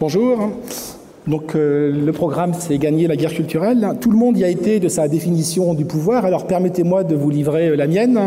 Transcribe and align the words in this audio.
Bonjour. 0.00 0.48
Donc 1.26 1.54
euh, 1.54 1.92
le 1.92 2.12
programme, 2.12 2.54
c'est 2.58 2.78
gagner 2.78 3.06
la 3.06 3.16
guerre 3.16 3.34
culturelle. 3.34 3.86
Tout 4.00 4.10
le 4.10 4.16
monde 4.16 4.38
y 4.38 4.44
a 4.44 4.48
été 4.48 4.80
de 4.80 4.88
sa 4.88 5.08
définition 5.08 5.74
du 5.74 5.84
pouvoir. 5.84 6.24
Alors 6.24 6.46
permettez-moi 6.46 7.04
de 7.04 7.14
vous 7.14 7.28
livrer 7.28 7.68
euh, 7.68 7.76
la 7.76 7.86
mienne, 7.86 8.18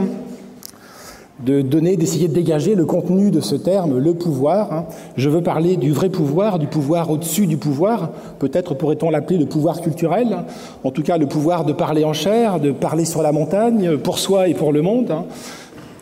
de 1.44 1.64
donner, 1.64 1.98
d'essayer 1.98 2.28
de 2.28 2.34
dégager 2.36 2.76
le 2.76 2.86
contenu 2.86 3.32
de 3.32 3.42
ce 3.42 3.56
terme, 3.56 3.98
le 3.98 4.14
pouvoir. 4.14 4.86
Je 5.18 5.30
veux 5.30 5.42
parler 5.42 5.76
du 5.76 5.92
vrai 5.94 6.10
pouvoir, 6.10 6.60
du 6.60 6.68
pouvoir 6.68 7.10
au-dessus 7.10 7.48
du 7.48 7.58
pouvoir. 7.58 8.12
Peut-être 8.38 8.76
pourrait-on 8.76 9.10
l'appeler 9.10 9.40
le 9.40 9.48
pouvoir 9.48 9.82
culturel. 9.82 10.44
En 10.84 10.92
tout 10.92 11.02
cas, 11.02 11.18
le 11.18 11.26
pouvoir 11.26 11.66
de 11.66 11.74
parler 11.74 12.04
en 12.04 12.14
chair, 12.14 12.60
de 12.60 12.72
parler 12.72 13.06
sur 13.06 13.24
la 13.24 13.32
montagne, 13.32 13.98
pour 13.98 14.20
soi 14.20 14.48
et 14.48 14.54
pour 14.54 14.74
le 14.74 14.84
monde. 14.84 15.12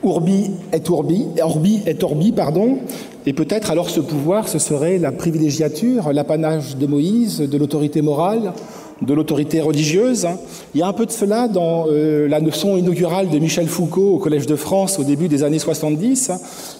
Urbi 0.03 0.51
et 0.73 0.81
Urbi, 0.89 1.27
Orbi 1.41 1.81
et 1.85 2.03
Orbi, 2.03 2.31
pardon, 2.31 2.77
et 3.25 3.33
peut-être 3.33 3.69
alors 3.69 3.89
ce 3.89 3.99
pouvoir, 3.99 4.47
ce 4.47 4.59
serait 4.59 4.97
la 4.97 5.11
privilégiature, 5.11 6.11
l'apanage 6.11 6.77
de 6.77 6.87
Moïse, 6.87 7.39
de 7.39 7.57
l'autorité 7.57 8.01
morale, 8.01 8.53
de 9.01 9.13
l'autorité 9.13 9.61
religieuse. 9.61 10.27
Il 10.75 10.79
y 10.79 10.83
a 10.83 10.87
un 10.87 10.93
peu 10.93 11.05
de 11.05 11.11
cela 11.11 11.47
dans 11.47 11.85
euh, 11.89 12.27
la 12.27 12.39
leçon 12.39 12.77
inaugurale 12.77 13.29
de 13.29 13.39
Michel 13.39 13.67
Foucault 13.67 14.15
au 14.15 14.17
Collège 14.19 14.45
de 14.45 14.55
France 14.55 14.99
au 14.99 15.03
début 15.03 15.27
des 15.27 15.43
années 15.43 15.59
70. 15.59 16.31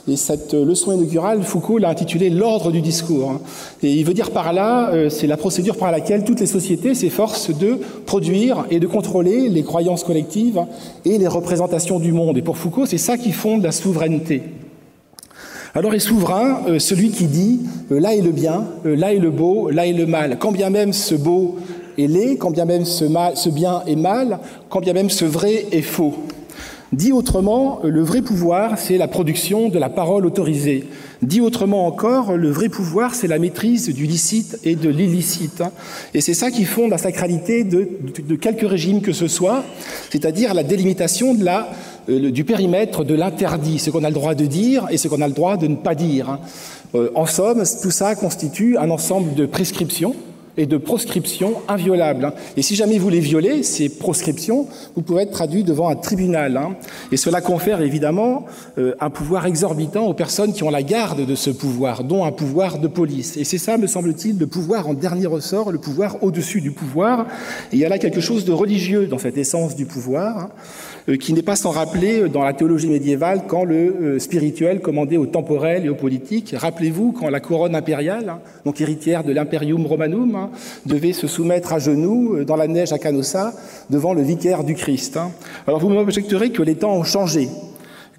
Et 0.07 0.15
cette 0.15 0.53
leçon 0.53 0.91
inaugurale, 0.91 1.41
Foucault 1.43 1.77
l'a 1.77 1.89
intitulée 1.89 2.29
L'ordre 2.29 2.71
du 2.71 2.81
discours. 2.81 3.39
Et 3.81 3.91
il 3.91 4.05
veut 4.05 4.13
dire 4.13 4.31
par 4.31 4.53
là, 4.53 4.91
euh, 4.91 5.09
c'est 5.09 5.27
la 5.27 5.37
procédure 5.37 5.77
par 5.77 5.91
laquelle 5.91 6.23
toutes 6.23 6.39
les 6.39 6.45
sociétés 6.45 6.93
s'efforcent 6.93 7.57
de 7.57 7.79
produire 8.05 8.65
et 8.69 8.79
de 8.79 8.87
contrôler 8.87 9.49
les 9.49 9.63
croyances 9.63 10.03
collectives 10.03 10.61
et 11.05 11.17
les 11.17 11.27
représentations 11.27 11.99
du 11.99 12.11
monde. 12.11 12.37
Et 12.37 12.41
pour 12.41 12.57
Foucault, 12.57 12.85
c'est 12.85 12.97
ça 12.97 13.17
qui 13.17 13.31
fonde 13.31 13.63
la 13.63 13.71
souveraineté. 13.71 14.43
Alors 15.73 15.93
est 15.93 15.99
souverain 15.99 16.63
euh, 16.67 16.79
celui 16.79 17.11
qui 17.11 17.25
dit 17.25 17.61
là 17.89 18.13
est 18.13 18.21
le 18.21 18.31
bien, 18.31 18.65
là 18.83 19.13
est 19.13 19.19
le 19.19 19.31
beau, 19.31 19.69
là 19.69 19.87
est 19.87 19.93
le 19.93 20.05
mal. 20.05 20.37
Quand 20.37 20.51
bien 20.51 20.69
même 20.69 20.91
ce 20.91 21.15
beau 21.15 21.55
est 21.97 22.07
laid, 22.07 22.37
quand 22.37 22.51
bien 22.51 22.65
même 22.65 22.85
ce, 22.85 23.49
bien 23.49 23.83
est 23.87 23.95
mal, 23.95 24.39
quand 24.69 24.79
bien 24.79 24.93
même 24.93 25.09
ce 25.09 25.25
vrai 25.25 25.65
est 25.71 25.81
faux. 25.81 26.15
Dit 26.93 27.13
autrement, 27.13 27.79
le 27.83 28.01
vrai 28.01 28.21
pouvoir, 28.21 28.77
c'est 28.77 28.97
la 28.97 29.07
production 29.07 29.69
de 29.69 29.79
la 29.79 29.87
parole 29.87 30.25
autorisée. 30.25 30.83
Dit 31.21 31.39
autrement 31.39 31.87
encore, 31.87 32.35
le 32.35 32.49
vrai 32.49 32.67
pouvoir, 32.67 33.15
c'est 33.15 33.27
la 33.27 33.39
maîtrise 33.39 33.87
du 33.87 34.05
licite 34.05 34.59
et 34.65 34.75
de 34.75 34.89
l'illicite. 34.89 35.63
Et 36.13 36.19
c'est 36.19 36.33
ça 36.33 36.51
qui 36.51 36.65
fonde 36.65 36.89
la 36.89 36.97
sacralité 36.97 37.63
de, 37.63 37.87
de, 38.27 38.35
quelques 38.35 38.67
régimes 38.67 39.01
que 39.01 39.13
ce 39.13 39.29
soit, 39.29 39.63
c'est-à-dire 40.09 40.53
la 40.53 40.63
délimitation 40.63 41.33
de 41.33 41.45
euh, 42.09 42.29
du 42.29 42.43
périmètre 42.43 43.05
de 43.05 43.15
l'interdit, 43.15 43.79
ce 43.79 43.89
qu'on 43.89 44.03
a 44.03 44.09
le 44.09 44.15
droit 44.15 44.35
de 44.35 44.45
dire 44.45 44.87
et 44.89 44.97
ce 44.97 45.07
qu'on 45.07 45.21
a 45.21 45.27
le 45.27 45.33
droit 45.33 45.55
de 45.55 45.67
ne 45.67 45.75
pas 45.75 45.95
dire. 45.95 46.39
Euh, 46.93 47.09
en 47.15 47.25
somme, 47.25 47.63
tout 47.81 47.91
ça 47.91 48.15
constitue 48.15 48.77
un 48.77 48.89
ensemble 48.89 49.33
de 49.35 49.45
prescriptions 49.45 50.13
et 50.57 50.65
de 50.65 50.77
proscriptions 50.77 51.55
inviolables. 51.67 52.25
Hein. 52.25 52.33
Et 52.57 52.61
si 52.61 52.75
jamais 52.75 52.97
vous 52.97 53.09
les 53.09 53.19
violez, 53.19 53.63
ces 53.63 53.89
proscriptions, 53.89 54.67
vous 54.95 55.01
pouvez 55.01 55.23
être 55.23 55.31
traduit 55.31 55.63
devant 55.63 55.89
un 55.89 55.95
tribunal. 55.95 56.57
Hein. 56.57 56.75
Et 57.11 57.17
cela 57.17 57.41
confère 57.41 57.81
évidemment 57.81 58.45
euh, 58.77 58.93
un 58.99 59.09
pouvoir 59.09 59.45
exorbitant 59.45 60.05
aux 60.07 60.13
personnes 60.13 60.53
qui 60.53 60.63
ont 60.63 60.69
la 60.69 60.83
garde 60.83 61.25
de 61.25 61.35
ce 61.35 61.49
pouvoir, 61.49 62.03
dont 62.03 62.25
un 62.25 62.31
pouvoir 62.31 62.79
de 62.79 62.87
police. 62.87 63.37
Et 63.37 63.43
c'est 63.43 63.57
ça, 63.57 63.77
me 63.77 63.87
semble-t-il, 63.87 64.37
le 64.37 64.47
pouvoir 64.47 64.87
en 64.87 64.93
dernier 64.93 65.25
ressort, 65.25 65.71
le 65.71 65.79
pouvoir 65.79 66.23
au-dessus 66.23 66.61
du 66.61 66.71
pouvoir. 66.71 67.27
Et 67.71 67.75
il 67.75 67.79
y 67.79 67.85
a 67.85 67.89
là 67.89 67.97
quelque 67.97 68.21
chose 68.21 68.45
de 68.45 68.51
religieux 68.51 69.07
dans 69.07 69.17
cette 69.17 69.37
essence 69.37 69.75
du 69.75 69.85
pouvoir. 69.85 70.49
Euh, 71.11 71.17
qui 71.17 71.33
n'est 71.33 71.41
pas 71.41 71.55
sans 71.55 71.71
rappeler 71.71 72.21
euh, 72.21 72.29
dans 72.29 72.43
la 72.43 72.53
théologie 72.53 72.89
médiévale 72.89 73.43
quand 73.47 73.63
le 73.63 73.75
euh, 73.75 74.19
spirituel 74.19 74.81
commandait 74.81 75.17
au 75.17 75.25
temporel 75.25 75.85
et 75.85 75.89
au 75.89 75.95
politique. 75.95 76.55
Rappelez-vous 76.57 77.11
quand 77.11 77.29
la 77.29 77.39
couronne 77.39 77.75
impériale, 77.75 78.29
hein, 78.29 78.39
donc 78.65 78.79
héritière 78.81 79.23
de 79.23 79.33
l'imperium 79.33 79.85
romanum, 79.85 80.35
hein, 80.35 80.49
devait 80.85 81.13
se 81.13 81.27
soumettre 81.27 81.73
à 81.73 81.79
genoux 81.79 82.43
dans 82.45 82.55
la 82.55 82.67
neige 82.67 82.93
à 82.93 82.99
Canossa 82.99 83.53
devant 83.89 84.13
le 84.13 84.21
vicaire 84.21 84.63
du 84.63 84.75
Christ. 84.75 85.17
Hein. 85.17 85.31
Alors 85.67 85.79
vous 85.79 85.89
m'objecterez 85.89 86.51
que 86.51 86.61
les 86.61 86.75
temps 86.75 86.93
ont 86.93 87.03
changé, 87.03 87.49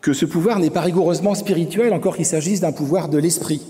que 0.01 0.13
ce 0.13 0.27
pouvoir 0.27 0.59
n'est 0.59 0.71
pas 0.71 0.81
rigoureusement 0.81 1.35
spirituel, 1.35 1.93
encore 1.93 2.17
qu'il 2.17 2.27
s'agisse 2.27 2.61
d'un 2.61 2.73
pouvoir 2.73 3.09
de 3.09 3.19
l'esprit. 3.19 3.63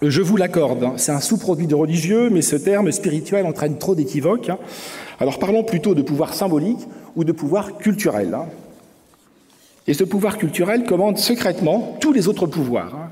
Je 0.00 0.22
vous 0.22 0.36
l'accorde, 0.36 0.92
c'est 0.96 1.10
un 1.10 1.20
sous-produit 1.20 1.66
de 1.66 1.74
religieux, 1.74 2.30
mais 2.30 2.42
ce 2.42 2.54
terme 2.54 2.92
spirituel 2.92 3.46
entraîne 3.46 3.78
trop 3.78 3.96
d'équivoques. 3.96 4.50
Alors 5.18 5.40
parlons 5.40 5.64
plutôt 5.64 5.96
de 5.96 6.02
pouvoir 6.02 6.34
symbolique 6.34 6.86
ou 7.16 7.24
de 7.24 7.32
pouvoir 7.32 7.78
culturel. 7.78 8.34
Hein. 8.34 8.46
Et 9.86 9.94
ce 9.94 10.04
pouvoir 10.04 10.38
culturel 10.38 10.84
commande 10.84 11.18
secrètement 11.18 11.96
tous 12.00 12.12
les 12.12 12.28
autres 12.28 12.46
pouvoirs. 12.46 12.94
Hein. 12.94 13.10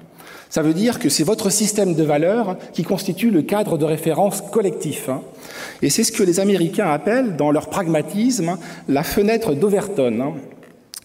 Ça 0.48 0.62
veut 0.62 0.74
dire 0.74 0.98
que 0.98 1.08
c'est 1.08 1.24
votre 1.24 1.50
système 1.50 1.94
de 1.94 2.02
valeurs 2.02 2.56
qui 2.72 2.84
constitue 2.84 3.30
le 3.30 3.42
cadre 3.42 3.78
de 3.78 3.84
référence 3.84 4.40
collectif. 4.40 5.08
Hein. 5.08 5.22
Et 5.82 5.90
c'est 5.90 6.04
ce 6.04 6.12
que 6.12 6.22
les 6.22 6.40
Américains 6.40 6.88
appellent, 6.90 7.36
dans 7.36 7.50
leur 7.50 7.68
pragmatisme, 7.68 8.56
la 8.88 9.02
fenêtre 9.02 9.54
d'Overton, 9.54 10.34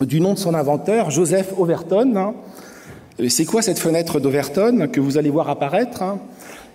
du 0.01 0.21
nom 0.21 0.33
de 0.33 0.39
son 0.39 0.53
inventeur, 0.53 1.09
Joseph 1.09 1.53
Overton. 1.57 2.33
C'est 3.27 3.45
quoi 3.45 3.61
cette 3.61 3.79
fenêtre 3.79 4.19
d'Overton 4.19 4.87
que 4.91 4.99
vous 4.99 5.17
allez 5.17 5.29
voir 5.29 5.49
apparaître 5.49 6.03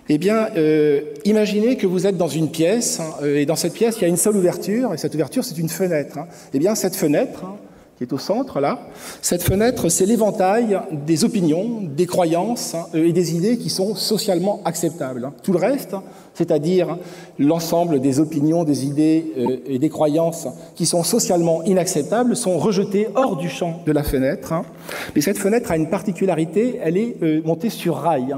eh 0.09 0.17
bien, 0.17 0.49
euh, 0.55 1.01
imaginez 1.25 1.75
que 1.75 1.85
vous 1.85 2.07
êtes 2.07 2.17
dans 2.17 2.27
une 2.27 2.49
pièce, 2.49 2.99
hein, 2.99 3.25
et 3.25 3.45
dans 3.45 3.55
cette 3.55 3.73
pièce, 3.73 3.97
il 3.97 4.03
y 4.03 4.05
a 4.05 4.07
une 4.07 4.17
seule 4.17 4.37
ouverture, 4.37 4.93
et 4.93 4.97
cette 4.97 5.13
ouverture, 5.15 5.43
c'est 5.43 5.57
une 5.57 5.69
fenêtre. 5.69 6.17
Hein. 6.17 6.27
Eh 6.53 6.59
bien, 6.59 6.75
cette 6.75 6.95
fenêtre, 6.95 7.43
hein, 7.43 7.57
qui 7.97 8.03
est 8.03 8.13
au 8.13 8.19
centre, 8.19 8.59
là, 8.59 8.79
cette 9.21 9.41
fenêtre, 9.41 9.89
c'est 9.89 10.05
l'éventail 10.05 10.79
des 10.91 11.25
opinions, 11.25 11.81
des 11.81 12.05
croyances 12.05 12.75
et 12.93 13.11
des 13.11 13.35
idées 13.35 13.57
qui 13.57 13.71
sont 13.71 13.95
socialement 13.95 14.61
acceptables. 14.65 15.31
Tout 15.41 15.51
le 15.51 15.57
reste, 15.57 15.95
c'est-à-dire 16.35 16.97
l'ensemble 17.39 17.99
des 17.99 18.19
opinions, 18.19 18.63
des 18.63 18.85
idées 18.85 19.33
euh, 19.37 19.57
et 19.65 19.79
des 19.79 19.89
croyances 19.89 20.47
qui 20.75 20.85
sont 20.85 21.03
socialement 21.03 21.63
inacceptables, 21.63 22.35
sont 22.35 22.59
rejetées 22.59 23.07
hors 23.15 23.35
du 23.35 23.49
champ 23.49 23.81
de 23.83 23.91
la 23.91 24.03
fenêtre. 24.03 24.53
Mais 25.15 25.21
cette 25.21 25.39
fenêtre 25.39 25.71
a 25.71 25.75
une 25.75 25.89
particularité, 25.89 26.79
elle 26.83 26.97
est 26.97 27.17
euh, 27.23 27.41
montée 27.43 27.71
sur 27.71 27.95
rail. 27.95 28.35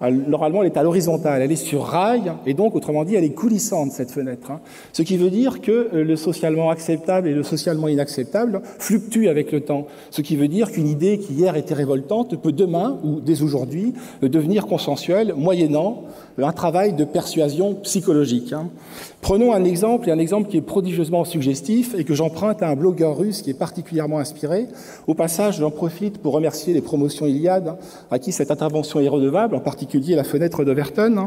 Normalement, 0.00 0.62
elle 0.62 0.68
est 0.68 0.78
à 0.78 0.82
l'horizontale, 0.82 1.42
elle 1.42 1.52
est 1.52 1.56
sur 1.56 1.84
rail, 1.84 2.32
et 2.46 2.54
donc, 2.54 2.74
autrement 2.74 3.04
dit, 3.04 3.16
elle 3.16 3.24
est 3.24 3.34
coulissante, 3.34 3.92
cette 3.92 4.10
fenêtre. 4.10 4.50
Hein. 4.50 4.60
Ce 4.94 5.02
qui 5.02 5.18
veut 5.18 5.28
dire 5.28 5.60
que 5.60 5.90
euh, 5.92 6.04
le 6.04 6.16
socialement 6.16 6.70
acceptable 6.70 7.28
et 7.28 7.34
le 7.34 7.42
socialement 7.42 7.86
inacceptable 7.86 8.62
fluctuent 8.78 9.28
avec 9.28 9.52
le 9.52 9.60
temps. 9.60 9.86
Ce 10.10 10.22
qui 10.22 10.36
veut 10.36 10.48
dire 10.48 10.72
qu'une 10.72 10.88
idée 10.88 11.18
qui 11.18 11.34
hier 11.34 11.54
était 11.56 11.74
révoltante 11.74 12.40
peut 12.40 12.52
demain, 12.52 12.98
ou 13.04 13.20
dès 13.20 13.42
aujourd'hui, 13.42 13.92
euh, 14.22 14.28
devenir 14.28 14.66
consensuelle, 14.66 15.34
moyennant 15.36 16.04
euh, 16.38 16.44
un 16.44 16.52
travail 16.52 16.94
de 16.94 17.04
persuasion 17.04 17.74
psychologique. 17.74 18.54
Hein. 18.54 18.70
Prenons 19.20 19.52
un 19.52 19.64
exemple, 19.64 20.08
et 20.08 20.12
un 20.12 20.18
exemple 20.18 20.48
qui 20.48 20.56
est 20.56 20.62
prodigieusement 20.62 21.26
suggestif, 21.26 21.94
et 21.94 22.04
que 22.04 22.14
j'emprunte 22.14 22.62
à 22.62 22.68
un 22.68 22.74
blogueur 22.74 23.18
russe 23.18 23.42
qui 23.42 23.50
est 23.50 23.58
particulièrement 23.58 24.18
inspiré. 24.18 24.66
Au 25.06 25.12
passage, 25.12 25.58
j'en 25.58 25.70
profite 25.70 26.18
pour 26.18 26.32
remercier 26.32 26.72
les 26.72 26.80
promotions 26.80 27.26
Iliade, 27.26 27.76
à 28.10 28.18
qui 28.18 28.32
cette 28.32 28.50
intervention 28.50 28.98
est 28.98 29.08
redevable, 29.08 29.54
en 29.54 29.60
particulier 29.60 30.14
la 30.14 30.24
fenêtre 30.24 30.64
d'Overton. 30.64 31.26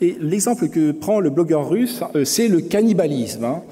Et 0.00 0.16
l'exemple 0.20 0.68
que 0.68 0.92
prend 0.92 1.20
le 1.20 1.28
blogueur 1.28 1.68
russe, 1.68 2.00
euh, 2.16 2.24
c'est 2.24 2.48
le 2.48 2.62
cannibalisme. 2.62 3.44
Hein. 3.44 3.62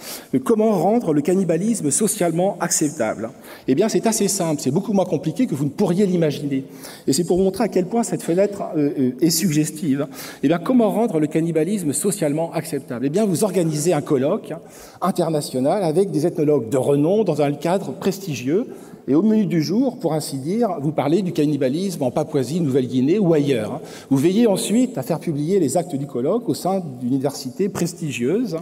Comment 0.45 0.73
rendre 0.73 1.15
le 1.15 1.23
cannibalisme 1.23 1.91
socialement 1.91 2.59
acceptable? 2.61 3.31
Eh 3.69 3.75
bien, 3.75 3.89
c'est 3.89 4.07
assez 4.07 4.29
simple, 4.29 4.61
c'est 4.61 4.71
beaucoup 4.71 4.93
moins 4.93 5.07
compliqué 5.07 5.47
que 5.47 5.55
vous 5.55 5.65
ne 5.65 5.71
pourriez 5.71 6.05
l'imaginer. 6.05 6.65
Et 7.07 7.15
c'est 7.15 7.25
pour 7.25 7.39
vous 7.39 7.45
montrer 7.45 7.65
à 7.65 7.69
quel 7.69 7.87
point 7.87 8.03
cette 8.03 8.23
fenêtre 8.23 8.65
euh, 8.77 8.91
euh, 8.99 9.11
est 9.23 9.31
suggestive. 9.31 10.07
Eh 10.43 10.49
bien, 10.49 10.59
comment 10.59 10.91
rendre 10.91 11.19
le 11.19 11.27
cannibalisme 11.27 11.95
socialement 11.95 12.53
acceptable? 12.53 13.07
Eh 13.07 13.11
bien, 13.11 13.25
vous 13.25 13.45
organisez 13.45 13.62
un 13.93 14.01
colloque 14.01 14.53
international 15.01 15.83
avec 15.83 16.11
des 16.11 16.27
ethnologues 16.27 16.69
de 16.69 16.77
renom 16.77 17.25
dans 17.25 17.43
un 17.43 17.53
cadre 17.53 17.93
prestigieux 17.93 18.67
et 19.09 19.15
au 19.15 19.23
menu 19.23 19.47
du 19.47 19.63
jour, 19.63 19.99
pour 19.99 20.13
ainsi 20.13 20.37
dire, 20.39 20.77
vous 20.81 20.93
parlez 20.93 21.23
du 21.23 21.33
cannibalisme 21.33 22.05
en 22.05 22.11
Papouasie, 22.11 22.61
Nouvelle-Guinée 22.61 23.19
ou 23.19 23.35
ailleurs. 23.35 23.81
Vous 24.11 24.17
veillez 24.17 24.47
ensuite 24.47 24.97
à 24.97 25.03
faire 25.03 25.19
publier 25.19 25.59
les 25.59 25.77
actes 25.77 25.97
du 25.97 26.07
colloque 26.07 26.49
au 26.49 26.55
sein 26.55 26.83
d'universités 27.01 27.69
prestigieuses. 27.69 28.57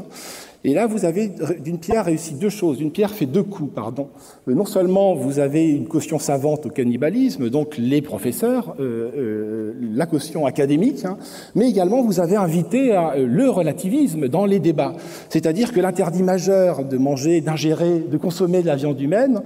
Et 0.62 0.74
là, 0.74 0.86
vous 0.86 1.06
avez 1.06 1.32
d'une 1.64 1.78
pierre 1.78 2.04
réussi 2.04 2.34
deux 2.34 2.50
choses. 2.50 2.82
Une 2.82 2.90
pierre 2.90 3.12
fait 3.12 3.24
deux 3.24 3.42
coups, 3.42 3.72
pardon. 3.74 4.08
Euh, 4.46 4.54
non 4.54 4.66
seulement 4.66 5.14
vous 5.14 5.38
avez 5.38 5.66
une 5.66 5.86
caution 5.86 6.18
savante 6.18 6.66
au 6.66 6.68
cannibalisme, 6.68 7.48
donc 7.48 7.78
les 7.78 8.02
professeurs, 8.02 8.74
euh, 8.78 9.10
euh, 9.16 9.72
la 9.94 10.04
caution 10.04 10.44
académique, 10.44 11.06
hein, 11.06 11.16
mais 11.54 11.70
également 11.70 12.02
vous 12.02 12.20
avez 12.20 12.36
invité 12.36 12.92
à, 12.92 13.14
le 13.16 13.48
relativisme 13.48 14.28
dans 14.28 14.44
les 14.44 14.58
débats. 14.58 14.92
C'est-à-dire 15.30 15.72
que 15.72 15.80
l'interdit 15.80 16.22
majeur 16.22 16.84
de 16.84 16.98
manger, 16.98 17.40
d'ingérer, 17.40 18.00
de 18.00 18.16
consommer 18.18 18.60
de 18.60 18.66
la 18.66 18.76
viande 18.76 19.00
humaine, 19.00 19.40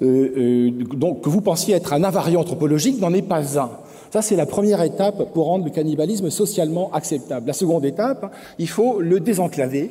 donc 0.00 1.22
que 1.22 1.28
vous 1.28 1.40
pensiez 1.40 1.74
être 1.74 1.92
un 1.92 2.04
invariant 2.04 2.40
anthropologique, 2.40 3.00
n'en 3.00 3.12
est 3.12 3.22
pas 3.22 3.58
un. 3.58 3.70
Ça, 4.12 4.22
c'est 4.22 4.36
la 4.36 4.46
première 4.46 4.82
étape 4.82 5.32
pour 5.32 5.46
rendre 5.46 5.64
le 5.64 5.70
cannibalisme 5.70 6.30
socialement 6.30 6.90
acceptable. 6.92 7.46
La 7.46 7.52
seconde 7.52 7.84
étape, 7.84 8.32
il 8.58 8.68
faut 8.68 9.00
le 9.00 9.20
désenclaver 9.20 9.90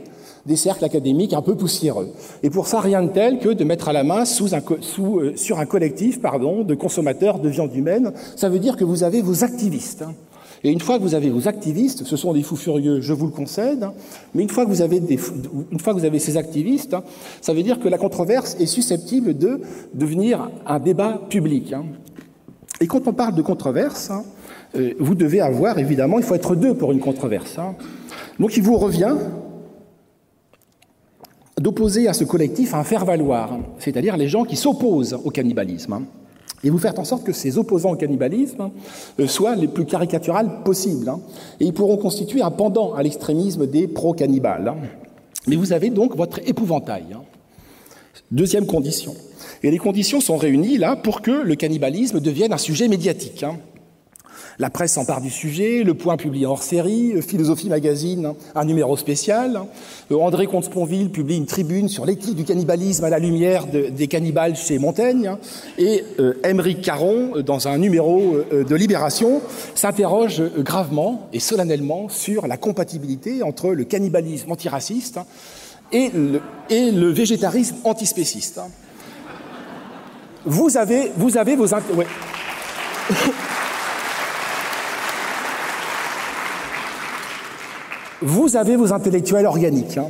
des 0.50 0.56
cercles 0.56 0.84
académiques 0.84 1.34
un 1.34 1.44
peu 1.44 1.56
poussiéreux. 1.56 2.10
Et 2.42 2.50
pour 2.50 2.68
ça, 2.68 2.81
rien 2.81 3.04
de 3.04 3.10
tel 3.10 3.38
que 3.38 3.50
de 3.50 3.63
mettre 3.63 3.88
à 3.88 3.94
la 3.94 4.04
main 4.04 4.24
euh, 4.24 5.34
sur 5.36 5.60
un 5.60 5.66
collectif 5.66 6.19
de 6.19 6.75
consommateurs 6.75 7.38
de 7.38 7.50
viande 7.50 7.74
humaine. 7.75 8.12
Ça 8.36 8.50
veut 8.50 8.57
dire 8.57 8.75
que 8.75 8.84
vous 8.84 9.04
avez 9.04 9.22
vos 9.22 9.44
activistes. 9.44 10.01
Hein. 10.01 10.16
Et 10.63 10.72
une 10.72 10.80
fois 10.81 10.98
que 10.98 11.04
vous 11.04 11.13
avez 11.13 11.30
vos 11.30 11.48
activistes, 11.48 12.04
ce 12.04 12.18
sont 12.18 12.34
des 12.34 12.42
fous 12.42 12.56
furieux, 12.56 13.00
je 13.00 13.13
vous 13.13 13.28
le 13.28 13.31
concède, 13.31 13.88
mais 14.34 14.42
une 14.44 14.50
fois 14.50 14.66
que 14.66 14.69
vous 14.69 14.81
avez, 14.81 16.19
ces 16.19 16.36
activistes, 16.36 16.98
ça 17.42 17.54
veut 17.54 17.63
dire 17.63 17.80
que 17.80 17.88
la 17.88 17.98
controverse 17.98 18.57
est 18.60 18.66
susceptible 18.66 19.38
de 19.38 19.62
devenir 19.94 20.50
un 20.66 20.80
débat 20.80 21.22
public. 21.30 21.74
Hein. 21.74 21.86
Et 22.81 22.88
quand 22.88 23.07
on 23.07 23.13
parle 23.13 23.36
de 23.36 23.42
controverse, 23.42 24.10
hein, 24.10 24.24
euh, 24.75 24.94
vous 25.00 25.16
devez 25.16 25.42
avoir, 25.42 25.78
évidemment, 25.78 26.18
il 26.18 26.25
faut 26.25 26.36
être 26.36 26.56
deux 26.56 26.74
pour 26.74 26.92
une 26.92 27.00
controverse. 27.00 27.57
Hein. 27.57 27.75
Donc 28.40 28.57
il 28.57 28.63
vous 28.63 28.78
revient 28.78 29.16
d'opposer 31.59 32.07
à 32.07 32.13
ce 32.13 32.23
collectif 32.23 32.73
un 32.73 32.83
faire-valoir, 32.83 33.57
c'est-à-dire 33.79 34.17
les 34.17 34.27
gens 34.27 34.45
qui 34.45 34.56
s'opposent 34.56 35.17
au 35.23 35.29
cannibalisme 35.29 36.01
et 36.63 36.69
vous 36.69 36.77
faire 36.77 36.97
en 37.00 37.03
sorte 37.03 37.23
que 37.23 37.31
ces 37.31 37.57
opposants 37.57 37.91
au 37.91 37.95
cannibalisme 37.95 38.69
euh, 39.19 39.27
soient 39.27 39.56
les 39.56 39.67
plus 39.67 39.85
caricaturales 39.85 40.63
possibles. 40.63 41.07
Hein. 41.09 41.19
Et 41.59 41.65
ils 41.65 41.73
pourront 41.73 41.97
constituer 41.97 42.41
un 42.41 42.51
pendant 42.51 42.94
à 42.94 43.03
l'extrémisme 43.03 43.67
des 43.67 43.88
pro-cannibales. 43.88 44.67
Hein. 44.67 44.75
Mais 45.47 45.56
vous 45.56 45.73
avez 45.73 45.89
donc 45.89 46.15
votre 46.15 46.39
épouvantail. 46.45 47.06
Hein. 47.13 47.21
Deuxième 48.31 48.65
condition. 48.65 49.15
Et 49.63 49.71
les 49.71 49.77
conditions 49.77 50.21
sont 50.21 50.38
réunies 50.38 50.77
là 50.77 50.95
pour 50.95 51.21
que 51.21 51.31
le 51.31 51.56
cannibalisme 51.56 52.19
devienne 52.19 52.53
un 52.53 52.57
sujet 52.57 52.88
médiatique. 52.88 53.45
La 54.61 54.69
presse 54.69 54.91
s'empare 54.91 55.21
du 55.21 55.29
sujet, 55.29 55.83
Le 55.85 55.94
Point 55.94 56.17
publie 56.17 56.45
hors 56.45 56.63
série, 56.63 57.13
euh, 57.13 57.21
Philosophie 57.21 57.69
Magazine, 57.69 58.33
un 58.56 58.65
numéro 58.65 58.97
spécial. 58.97 59.61
Euh, 60.11 60.17
André 60.17 60.47
Comte-Sponville 60.47 61.11
publie 61.11 61.38
une 61.38 61.45
tribune 61.45 61.88
sur 61.88 62.06
l'éthique 62.06 62.35
du 62.35 62.44
cannibalisme 62.44 63.06
à 63.06 63.09
la 63.09 63.19
lumière 63.19 63.67
des 63.67 64.07
cannibales 64.07 64.57
chez 64.57 64.77
Montaigne. 64.77 65.31
Et 65.77 66.03
euh, 66.19 66.33
Caron, 66.83 67.41
dans 67.45 67.69
un 67.69 67.77
numéro 67.77 68.35
de 68.51 68.75
Libération, 68.75 69.41
s'interroge 69.75 70.44
gravement 70.57 71.29
et 71.31 71.39
solennellement 71.39 72.09
sur 72.09 72.45
la 72.45 72.57
compatibilité 72.57 73.44
entre 73.44 73.69
le 73.69 73.85
cannibalisme 73.85 74.51
antiraciste 74.51 75.19
et 75.94 76.09
le, 76.13 76.41
et 76.69 76.91
le 76.91 77.07
végétarisme 77.07 77.77
antispéciste. 77.85 78.59
Vous 80.45 80.75
avez, 80.75 81.11
vous 81.15 81.38
avez 81.38 81.56
vos... 81.56 81.73
Ouais. 81.73 82.07
Vous 88.21 88.57
avez 88.57 88.75
vos 88.75 88.92
intellectuels 88.92 89.45
organiques. 89.45 89.98
Hein. 89.98 90.10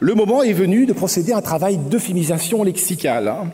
Le 0.00 0.14
moment 0.14 0.42
est 0.42 0.54
venu 0.54 0.86
de 0.86 0.94
procéder 0.94 1.32
à 1.32 1.38
un 1.38 1.42
travail 1.42 1.76
d'euphémisation 1.76 2.62
lexicale. 2.62 3.28
Hein. 3.28 3.50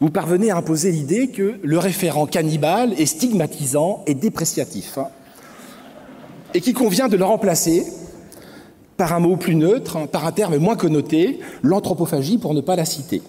Vous 0.00 0.10
parvenez 0.10 0.50
à 0.50 0.56
imposer 0.56 0.92
l'idée 0.92 1.28
que 1.28 1.56
le 1.62 1.78
référent 1.78 2.26
cannibale 2.26 2.94
est 2.98 3.06
stigmatisant 3.06 4.02
et 4.06 4.14
dépréciatif, 4.14 4.98
hein, 4.98 5.08
et 6.54 6.60
qu'il 6.60 6.74
convient 6.74 7.08
de 7.08 7.16
le 7.16 7.24
remplacer 7.24 7.84
par 8.96 9.12
un 9.12 9.20
mot 9.20 9.36
plus 9.36 9.56
neutre, 9.56 10.06
par 10.08 10.26
un 10.26 10.32
terme 10.32 10.56
moins 10.56 10.76
connoté, 10.76 11.40
l'anthropophagie 11.62 12.38
pour 12.38 12.54
ne 12.54 12.62
pas 12.62 12.76
la 12.76 12.86
citer. 12.86 13.22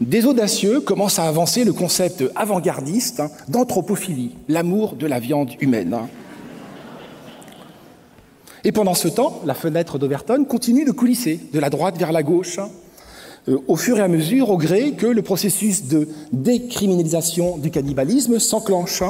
Des 0.00 0.24
audacieux 0.24 0.80
commencent 0.80 1.18
à 1.18 1.26
avancer 1.28 1.64
le 1.64 1.72
concept 1.72 2.24
avant-gardiste 2.36 3.22
d'anthropophilie, 3.48 4.36
l'amour 4.48 4.94
de 4.94 5.06
la 5.06 5.18
viande 5.18 5.50
humaine. 5.60 5.98
Et 8.64 8.72
pendant 8.72 8.94
ce 8.94 9.08
temps, 9.08 9.40
la 9.44 9.54
fenêtre 9.54 9.98
d'Overton 9.98 10.44
continue 10.44 10.84
de 10.84 10.92
coulisser 10.92 11.40
de 11.52 11.58
la 11.58 11.70
droite 11.70 11.96
vers 11.98 12.12
la 12.12 12.22
gauche, 12.22 12.58
euh, 13.48 13.58
au 13.68 13.76
fur 13.76 13.98
et 13.98 14.02
à 14.02 14.08
mesure, 14.08 14.50
au 14.50 14.58
gré 14.58 14.92
que 14.92 15.06
le 15.06 15.22
processus 15.22 15.84
de 15.84 16.08
décriminalisation 16.32 17.56
du 17.56 17.70
cannibalisme 17.70 18.38
s'enclenche. 18.38 19.02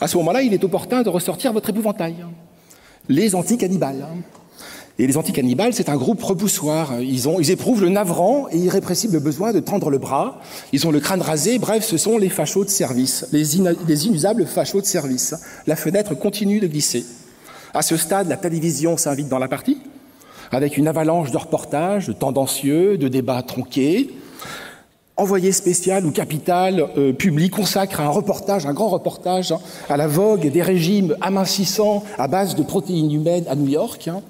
À 0.00 0.08
ce 0.08 0.16
moment-là, 0.18 0.42
il 0.42 0.52
est 0.52 0.64
opportun 0.64 1.02
de 1.02 1.08
ressortir 1.08 1.52
votre 1.52 1.70
épouvantail. 1.70 2.16
Les 3.08 3.34
anti-cannibales. 3.34 4.06
Et 4.98 5.06
les 5.06 5.16
anti-cannibales, 5.16 5.74
c'est 5.74 5.88
un 5.88 5.96
groupe 5.96 6.22
repoussoir. 6.22 7.00
Ils, 7.00 7.50
éprouvent 7.50 7.82
le 7.82 7.88
navrant 7.88 8.46
et 8.50 8.58
irrépressible 8.58 9.20
besoin 9.20 9.52
de 9.52 9.58
tendre 9.58 9.90
le 9.90 9.98
bras. 9.98 10.40
Ils 10.72 10.86
ont 10.86 10.92
le 10.92 11.00
crâne 11.00 11.20
rasé. 11.20 11.58
Bref, 11.58 11.84
ce 11.84 11.96
sont 11.96 12.16
les 12.16 12.28
fachos 12.28 12.64
de 12.64 12.70
service, 12.70 13.26
les, 13.32 13.44
les 13.88 14.06
inusables 14.06 14.46
fachos 14.46 14.80
de 14.80 14.86
service. 14.86 15.34
La 15.66 15.74
fenêtre 15.74 16.14
continue 16.14 16.60
de 16.60 16.68
glisser. 16.68 17.04
À 17.76 17.82
ce 17.82 17.96
stade, 17.96 18.28
la 18.28 18.36
télévision 18.36 18.96
s'invite 18.96 19.28
dans 19.28 19.40
la 19.40 19.48
partie, 19.48 19.78
avec 20.52 20.78
une 20.78 20.86
avalanche 20.86 21.32
de 21.32 21.36
reportages 21.36 22.12
tendancieux, 22.20 22.96
de 22.98 23.08
débats 23.08 23.42
tronqués. 23.42 24.10
Envoyé 25.16 25.50
spécial 25.50 26.06
ou 26.06 26.12
capital 26.12 26.88
euh, 26.96 27.12
public 27.12 27.52
consacre 27.52 28.00
un 28.00 28.10
reportage, 28.10 28.64
un 28.64 28.72
grand 28.72 28.90
reportage 28.90 29.50
hein, 29.50 29.58
à 29.88 29.96
la 29.96 30.06
vogue 30.06 30.48
des 30.52 30.62
régimes 30.62 31.16
amincissants 31.20 32.04
à 32.16 32.28
base 32.28 32.54
de 32.54 32.62
protéines 32.62 33.10
humaines 33.10 33.44
à 33.48 33.56
New 33.56 33.68
York. 33.68 34.06
Hein. 34.06 34.22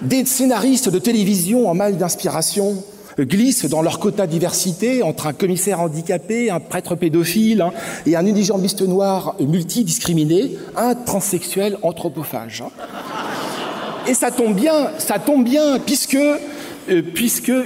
Des 0.00 0.24
scénaristes 0.24 0.88
de 0.88 0.98
télévision 0.98 1.68
en 1.68 1.74
mal 1.74 1.98
d'inspiration 1.98 2.82
glissent 3.18 3.66
dans 3.66 3.82
leur 3.82 3.98
quota 3.98 4.26
diversité 4.26 5.02
entre 5.02 5.26
un 5.26 5.32
commissaire 5.32 5.80
handicapé, 5.80 6.50
un 6.50 6.60
prêtre 6.60 6.94
pédophile 6.94 7.62
hein, 7.62 7.72
et 8.06 8.16
un 8.16 8.26
unijambiste 8.26 8.82
noir 8.82 9.36
multidiscriminé, 9.40 10.56
un 10.76 10.94
transsexuel 10.94 11.78
anthropophage. 11.82 12.62
Hein. 12.62 12.70
Et 14.06 14.14
ça 14.14 14.30
tombe 14.30 14.54
bien, 14.54 14.90
ça 14.98 15.18
tombe 15.18 15.44
bien, 15.44 15.78
puisque 15.78 16.16
euh, 16.16 17.02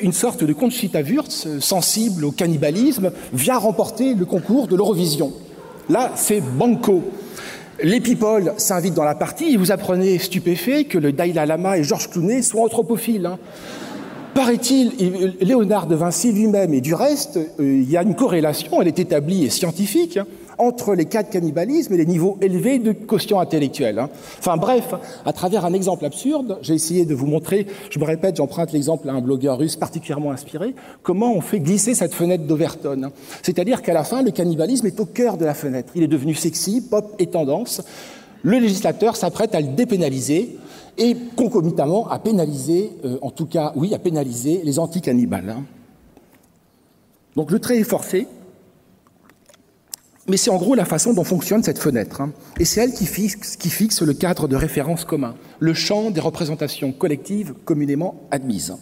une 0.03 0.12
sorte 0.12 0.45
de 0.45 0.53
Conchita 0.53 1.03
Wurst, 1.03 1.61
sensible 1.61 2.25
au 2.25 2.31
cannibalisme, 2.31 3.11
vient 3.33 3.59
remporter 3.59 4.15
le 4.15 4.25
concours 4.25 4.69
de 4.69 4.77
l'Eurovision. 4.77 5.33
Là, 5.89 6.12
c'est 6.15 6.41
banco. 6.41 7.03
Les 7.83 8.00
people 8.00 8.53
s'invitent 8.56 8.95
dans 8.95 9.05
la 9.05 9.15
partie 9.15 9.55
et 9.55 9.56
vous 9.56 9.73
apprenez 9.73 10.19
stupéfait 10.19 10.85
que 10.85 10.99
le 10.99 11.12
Dalai 11.12 11.47
Lama 11.47 11.79
et 11.79 11.85
Georges 11.85 12.11
Clooney 12.11 12.43
sont 12.43 12.59
anthropophiles. 12.59 13.27
Hein. 13.27 13.39
Paraît-il, 14.38 14.93
Léonard 15.40 15.88
de 15.88 15.96
Vinci 15.96 16.31
lui-même 16.31 16.73
et 16.73 16.81
du 16.81 16.94
reste, 16.94 17.38
euh, 17.38 17.82
il 17.82 17.90
y 17.90 17.96
a 17.96 18.05
une 18.05 18.14
corrélation, 18.14 18.81
elle 18.81 18.87
est 18.87 19.00
établie 19.00 19.44
et 19.44 19.50
scientifique, 19.50 20.17
hein, 20.17 20.29
entre 20.58 20.94
les 20.94 21.06
cas 21.06 21.25
de 21.25 21.29
cannibalisme 21.29 21.93
et 21.94 21.96
les 21.96 22.06
niveaux 22.06 22.38
élevés 22.40 22.79
de 22.79 22.93
quotient 22.93 23.40
intellectuel. 23.40 23.99
Hein. 23.99 24.11
Enfin 24.38 24.56
bref, 24.56 24.94
à 25.26 25.32
travers 25.32 25.64
un 25.64 25.73
exemple 25.73 26.05
absurde, 26.05 26.58
j'ai 26.62 26.75
essayé 26.75 27.05
de 27.05 27.17
vous 27.17 27.26
montrer, 27.26 27.67
je 27.90 27.99
me 27.99 28.05
répète, 28.05 28.37
j'emprunte 28.37 28.70
l'exemple 28.70 29.08
à 29.08 29.14
un 29.14 29.20
blogueur 29.20 29.58
russe 29.58 29.75
particulièrement 29.75 30.31
inspiré, 30.31 30.76
comment 31.02 31.32
on 31.35 31.40
fait 31.40 31.58
glisser 31.58 31.94
cette 31.94 32.14
fenêtre 32.14 32.44
d'Overton. 32.44 33.06
Hein. 33.06 33.11
C'est-à-dire 33.43 33.82
qu'à 33.82 33.93
la 33.93 34.05
fin, 34.05 34.23
le 34.23 34.31
cannibalisme 34.31 34.87
est 34.87 35.00
au 35.00 35.06
cœur 35.06 35.37
de 35.37 35.46
la 35.46 35.55
fenêtre. 35.55 35.90
Il 35.96 36.05
est 36.05 36.06
devenu 36.06 36.37
sexy, 36.37 36.81
pop 36.81 37.12
et 37.19 37.26
tendance. 37.26 37.82
Le 38.44 38.61
législateur 38.61 39.17
s'apprête 39.17 39.56
à 39.56 39.61
le 39.61 39.67
dépénaliser 39.67 40.58
et 40.99 41.17
concomitamment 41.37 42.09
à 42.09 42.19
pénaliser, 42.19 42.93
euh, 43.05 43.19
en 43.23 43.31
tout 43.31 43.47
cas, 43.47 43.73
oui, 43.76 43.95
à 43.95 43.99
pénaliser 43.99 44.61
les 44.64 44.78
anti-cannibales. 44.78 45.50
Hein. 45.50 45.64
Donc 47.37 47.50
le 47.50 47.61
trait 47.61 47.78
est 47.78 47.85
forcé, 47.85 48.26
mais 50.26 50.37
c'est 50.37 50.50
en 50.50 50.57
gros 50.57 50.75
la 50.75 50.85
façon 50.85 51.14
dont 51.14 51.25
fonctionne 51.25 51.62
cette 51.62 51.78
fenêtre. 51.78 52.21
Hein. 52.21 52.33
Et 52.59 52.64
c'est 52.64 52.81
elle 52.81 52.93
qui 52.93 53.07
fixe, 53.07 53.57
qui 53.57 53.71
fixe 53.71 54.02
le 54.02 54.12
cadre 54.12 54.49
de 54.49 54.57
référence 54.57 55.05
commun, 55.05 55.35
le 55.61 55.73
champ 55.73 56.11
des 56.11 56.21
représentations 56.21 56.93
collectives 56.93 57.55
communément 57.64 58.17
admises. 58.31 58.75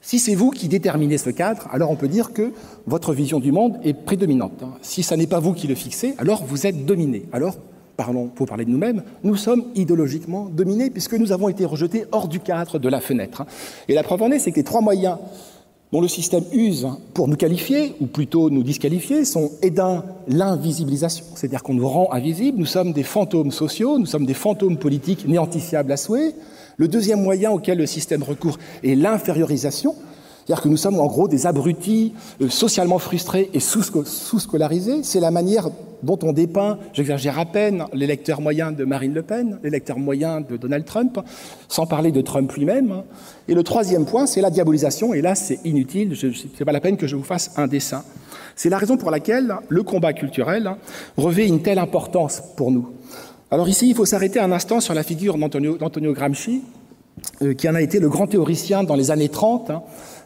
Si 0.00 0.18
c'est 0.18 0.34
vous 0.34 0.50
qui 0.50 0.68
déterminez 0.68 1.18
ce 1.18 1.30
cadre, 1.30 1.68
alors 1.70 1.90
on 1.90 1.96
peut 1.96 2.08
dire 2.08 2.32
que 2.32 2.52
votre 2.86 3.12
vision 3.12 3.40
du 3.40 3.50
monde 3.50 3.78
est 3.82 3.94
prédominante. 3.94 4.62
Hein. 4.62 4.72
Si 4.80 5.02
ça 5.02 5.16
n'est 5.16 5.26
pas 5.26 5.40
vous 5.40 5.54
qui 5.54 5.66
le 5.66 5.74
fixez, 5.74 6.14
alors 6.18 6.44
vous 6.44 6.66
êtes 6.66 6.86
dominé. 6.86 7.26
Alors 7.32 7.56
parlons, 7.98 8.28
pour 8.28 8.46
parler 8.46 8.64
de 8.64 8.70
nous-mêmes, 8.70 9.02
nous 9.24 9.34
sommes 9.34 9.64
idéologiquement 9.74 10.48
dominés 10.50 10.88
puisque 10.88 11.14
nous 11.14 11.32
avons 11.32 11.48
été 11.48 11.64
rejetés 11.64 12.04
hors 12.12 12.28
du 12.28 12.38
cadre 12.38 12.78
de 12.78 12.88
la 12.88 13.00
fenêtre. 13.00 13.44
Et 13.88 13.94
la 13.94 14.04
preuve 14.04 14.22
en 14.22 14.30
est, 14.30 14.38
c'est 14.38 14.52
que 14.52 14.56
les 14.56 14.64
trois 14.64 14.80
moyens 14.80 15.18
dont 15.90 16.00
le 16.00 16.06
système 16.06 16.44
use 16.52 16.86
pour 17.12 17.26
nous 17.26 17.36
qualifier, 17.36 17.96
ou 18.00 18.06
plutôt 18.06 18.50
nous 18.50 18.62
disqualifier, 18.62 19.24
sont, 19.24 19.50
et 19.62 19.70
d'un, 19.70 20.04
l'invisibilisation, 20.28 21.24
c'est-à-dire 21.34 21.62
qu'on 21.62 21.74
nous 21.74 21.88
rend 21.88 22.12
invisibles, 22.12 22.58
nous 22.58 22.66
sommes 22.66 22.92
des 22.92 23.02
fantômes 23.02 23.50
sociaux, 23.50 23.98
nous 23.98 24.06
sommes 24.06 24.26
des 24.26 24.34
fantômes 24.34 24.76
politiques 24.76 25.26
néantifiables 25.26 25.90
à 25.90 25.96
souhait. 25.96 26.34
Le 26.76 26.86
deuxième 26.86 27.20
moyen 27.20 27.50
auquel 27.50 27.78
le 27.78 27.86
système 27.86 28.22
recourt 28.22 28.58
est 28.84 28.94
l'infériorisation, 28.94 29.96
c'est-à-dire 30.48 30.62
que 30.62 30.68
nous 30.70 30.78
sommes 30.78 30.98
en 30.98 31.06
gros 31.08 31.28
des 31.28 31.46
abrutis 31.46 32.14
euh, 32.40 32.48
socialement 32.48 32.98
frustrés 32.98 33.50
et 33.52 33.60
sous-scolarisés. 33.60 35.02
C'est 35.02 35.20
la 35.20 35.30
manière 35.30 35.68
dont 36.02 36.18
on 36.22 36.32
dépeint, 36.32 36.78
j'exagère 36.94 37.38
à 37.38 37.44
peine, 37.44 37.84
l'électeur 37.92 38.40
moyen 38.40 38.72
de 38.72 38.86
Marine 38.86 39.12
Le 39.12 39.20
Pen, 39.20 39.58
l'électeur 39.62 39.98
moyen 39.98 40.40
de 40.40 40.56
Donald 40.56 40.86
Trump, 40.86 41.20
sans 41.68 41.84
parler 41.84 42.12
de 42.12 42.22
Trump 42.22 42.50
lui-même. 42.52 43.02
Et 43.46 43.52
le 43.52 43.62
troisième 43.62 44.06
point, 44.06 44.24
c'est 44.24 44.40
la 44.40 44.48
diabolisation. 44.48 45.12
Et 45.12 45.20
là, 45.20 45.34
c'est 45.34 45.60
inutile, 45.66 46.16
ce 46.16 46.28
n'est 46.28 46.64
pas 46.64 46.72
la 46.72 46.80
peine 46.80 46.96
que 46.96 47.06
je 47.06 47.16
vous 47.16 47.24
fasse 47.24 47.50
un 47.58 47.66
dessin. 47.66 48.02
C'est 48.56 48.70
la 48.70 48.78
raison 48.78 48.96
pour 48.96 49.10
laquelle 49.10 49.54
le 49.68 49.82
combat 49.82 50.14
culturel 50.14 50.76
revêt 51.18 51.46
une 51.46 51.60
telle 51.60 51.78
importance 51.78 52.42
pour 52.56 52.70
nous. 52.70 52.88
Alors 53.50 53.68
ici, 53.68 53.90
il 53.90 53.94
faut 53.94 54.06
s'arrêter 54.06 54.40
un 54.40 54.52
instant 54.52 54.80
sur 54.80 54.94
la 54.94 55.02
figure 55.02 55.36
d'Antonio 55.36 56.12
Gramsci, 56.14 56.62
qui 57.58 57.68
en 57.68 57.74
a 57.74 57.82
été 57.82 57.98
le 57.98 58.08
grand 58.08 58.26
théoricien 58.26 58.84
dans 58.84 58.94
les 58.94 59.10
années 59.10 59.28
30, 59.28 59.72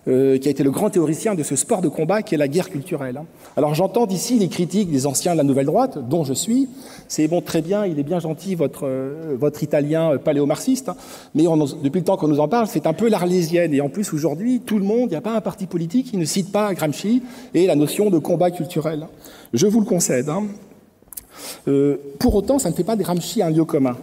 euh, 0.09 0.37
qui 0.37 0.49
a 0.49 0.51
été 0.51 0.65
le 0.65 0.73
grand 0.73 0.91
théoricien 0.91 1.37
de 1.37 1.45
ce 1.45 1.55
sport 1.55 1.81
de 1.81 1.89
combat 1.89 2.23
qui 2.23 2.35
est 2.35 2.39
la 2.39 2.49
guerre 2.49 2.71
culturelle. 2.71 3.19
Hein. 3.19 3.27
Alors 3.57 3.73
j'entends 3.77 4.07
d'ici 4.07 4.37
les 4.37 4.49
critiques 4.49 4.91
des 4.91 5.07
anciens 5.07 5.31
de 5.31 5.37
la 5.37 5.45
nouvelle 5.45 5.67
droite, 5.67 6.09
dont 6.09 6.25
je 6.25 6.33
suis. 6.33 6.69
C'est 7.07 7.29
bon, 7.29 7.41
très 7.41 7.63
bien, 7.63 7.87
il 7.87 8.01
est 8.01 8.03
bien 8.03 8.19
gentil 8.19 8.57
votre 8.57 8.89
euh, 8.89 9.37
votre 9.39 9.63
italien 9.63 10.15
euh, 10.15 10.19
paléomarxiste, 10.19 10.89
hein. 10.89 10.97
mais 11.37 11.45
depuis 11.45 12.01
le 12.01 12.05
temps 12.05 12.17
qu'on 12.17 12.27
nous 12.27 12.41
en 12.41 12.49
parle, 12.49 12.67
c'est 12.67 12.89
un 12.89 12.95
peu 12.95 13.09
l'arlésienne. 13.09 13.73
Et 13.75 13.81
en 13.81 13.89
plus 13.89 14.13
aujourd'hui, 14.13 14.59
tout 14.59 14.79
le 14.79 14.85
monde, 14.85 15.05
il 15.05 15.11
n'y 15.11 15.17
a 15.17 15.21
pas 15.21 15.37
un 15.37 15.41
parti 15.41 15.67
politique 15.67 16.11
qui 16.11 16.17
ne 16.17 16.25
cite 16.25 16.51
pas 16.51 16.75
Gramsci 16.75 17.23
et 17.55 17.69
la 17.69 17.77
notion 17.77 18.11
de 18.11 18.19
combat 18.19 18.51
culturel. 18.51 19.07
Je 19.55 19.69
vous 19.69 19.79
le 19.79 19.87
concède. 19.87 20.29
Hein. 20.29 20.49
Pour 22.19 22.35
autant, 22.35 22.59
ça 22.59 22.71
ne 22.71 22.75
fait 22.75 22.83
pas 22.83 22.97
de 22.97 23.05
Gramsci 23.05 23.41
un 23.41 23.51
lieu 23.51 23.65
commun. 23.65 23.97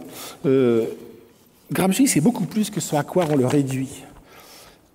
Gramsci, 1.70 2.06
c'est 2.06 2.22
beaucoup 2.22 2.46
plus 2.46 2.70
que 2.70 2.80
ce 2.80 2.96
à 2.96 3.02
quoi 3.02 3.26
on 3.30 3.36
le 3.36 3.46
réduit. 3.46 4.04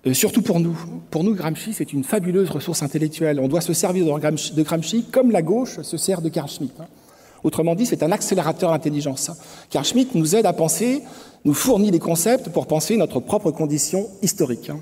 Euh, 0.06 0.14
surtout 0.14 0.42
pour 0.42 0.60
nous. 0.60 0.76
Pour 1.10 1.24
nous, 1.24 1.34
Gramsci, 1.34 1.72
c'est 1.72 1.92
une 1.92 2.04
fabuleuse 2.04 2.50
ressource 2.50 2.82
intellectuelle. 2.82 3.40
On 3.40 3.48
doit 3.48 3.60
se 3.60 3.72
servir 3.72 4.04
de 4.04 4.62
Gramsci, 4.62 5.04
comme 5.10 5.30
la 5.30 5.42
gauche 5.42 5.80
se 5.82 5.96
sert 5.96 6.22
de 6.22 6.28
Carl 6.28 6.48
Schmitt. 6.48 6.74
Hein. 6.78 6.86
Autrement 7.42 7.74
dit, 7.74 7.86
c'est 7.86 8.02
un 8.02 8.12
accélérateur 8.12 8.70
d'intelligence. 8.70 9.28
Hein. 9.28 9.36
Carl 9.70 9.84
Schmitt 9.84 10.14
nous 10.14 10.36
aide 10.36 10.46
à 10.46 10.52
penser, 10.52 11.02
nous 11.44 11.54
fournit 11.54 11.90
des 11.90 11.98
concepts 11.98 12.50
pour 12.50 12.66
penser 12.66 12.96
notre 12.96 13.20
propre 13.20 13.50
condition 13.50 14.08
historique. 14.22 14.70
Hein. 14.70 14.80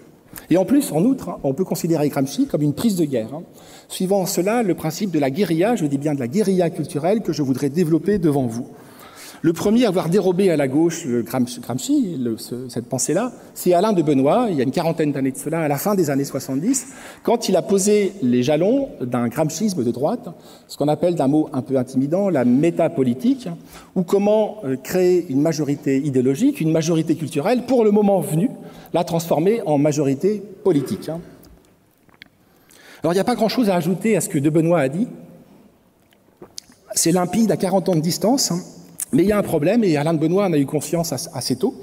Et 0.50 0.56
en 0.56 0.64
plus, 0.64 0.92
en 0.92 1.02
outre, 1.04 1.38
on 1.42 1.54
peut 1.54 1.64
considérer 1.64 2.08
Gramsci 2.08 2.46
comme 2.46 2.62
une 2.62 2.74
prise 2.74 2.96
de 2.96 3.04
guerre, 3.04 3.30
suivant 3.88 4.26
cela 4.26 4.62
le 4.62 4.74
principe 4.74 5.10
de 5.10 5.18
la 5.18 5.30
guérilla, 5.30 5.76
je 5.76 5.86
dis 5.86 5.98
bien 5.98 6.14
de 6.14 6.20
la 6.20 6.28
guérilla 6.28 6.70
culturelle 6.70 7.22
que 7.22 7.32
je 7.32 7.42
voudrais 7.42 7.70
développer 7.70 8.18
devant 8.18 8.46
vous. 8.46 8.66
Le 9.44 9.52
premier 9.52 9.84
à 9.84 9.88
avoir 9.88 10.08
dérobé 10.08 10.48
à 10.50 10.56
la 10.56 10.68
gauche 10.68 11.06
Gramsci, 11.06 12.18
cette 12.70 12.86
pensée-là, 12.86 13.30
c'est 13.52 13.74
Alain 13.74 13.92
de 13.92 14.00
Benoît, 14.00 14.46
il 14.48 14.56
y 14.56 14.60
a 14.60 14.64
une 14.64 14.70
quarantaine 14.70 15.12
d'années 15.12 15.32
de 15.32 15.36
cela, 15.36 15.60
à 15.60 15.68
la 15.68 15.76
fin 15.76 15.94
des 15.94 16.08
années 16.08 16.24
70, 16.24 16.86
quand 17.22 17.46
il 17.50 17.54
a 17.54 17.60
posé 17.60 18.14
les 18.22 18.42
jalons 18.42 18.88
d'un 19.02 19.28
gramschisme 19.28 19.84
de 19.84 19.90
droite, 19.90 20.30
ce 20.66 20.78
qu'on 20.78 20.88
appelle 20.88 21.14
d'un 21.14 21.28
mot 21.28 21.50
un 21.52 21.60
peu 21.60 21.76
intimidant, 21.76 22.30
la 22.30 22.46
métapolitique, 22.46 23.50
ou 23.94 24.02
comment 24.02 24.62
euh, 24.64 24.76
créer 24.82 25.26
une 25.28 25.42
majorité 25.42 25.98
idéologique, 25.98 26.62
une 26.62 26.72
majorité 26.72 27.14
culturelle, 27.14 27.66
pour 27.66 27.84
le 27.84 27.90
moment 27.90 28.20
venu, 28.20 28.48
la 28.94 29.04
transformer 29.04 29.60
en 29.66 29.76
majorité 29.76 30.42
politique. 30.64 31.10
Hein. 31.10 31.20
Alors 33.02 33.12
il 33.12 33.16
n'y 33.16 33.20
a 33.20 33.24
pas 33.24 33.34
grand-chose 33.34 33.68
à 33.68 33.74
ajouter 33.74 34.16
à 34.16 34.22
ce 34.22 34.30
que 34.30 34.38
de 34.38 34.48
Benoît 34.48 34.80
a 34.80 34.88
dit. 34.88 35.06
C'est 36.94 37.12
limpide 37.12 37.50
à 37.50 37.58
40 37.58 37.90
ans 37.90 37.94
de 37.94 38.00
distance. 38.00 38.50
Mais 39.12 39.22
il 39.22 39.28
y 39.28 39.32
a 39.32 39.38
un 39.38 39.42
problème, 39.42 39.84
et 39.84 39.96
Alain 39.96 40.14
de 40.14 40.18
Benoît 40.18 40.46
en 40.46 40.52
a 40.52 40.58
eu 40.58 40.66
conscience 40.66 41.12
assez 41.12 41.56
tôt, 41.56 41.74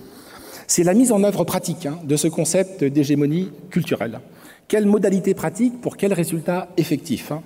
c'est 0.68 0.84
la 0.84 0.94
mise 0.94 1.12
en 1.12 1.24
œuvre 1.24 1.44
pratique 1.44 1.86
hein, 1.86 2.00
de 2.04 2.16
ce 2.16 2.28
concept 2.28 2.84
d'hégémonie 2.84 3.50
culturelle. 3.70 4.20
Quelle 4.68 4.86
modalité 4.86 5.34
pratique 5.34 5.82
pour 5.82 5.98
quel 5.98 6.14
résultat 6.14 6.70
effectif 6.78 7.32
hein? 7.32 7.42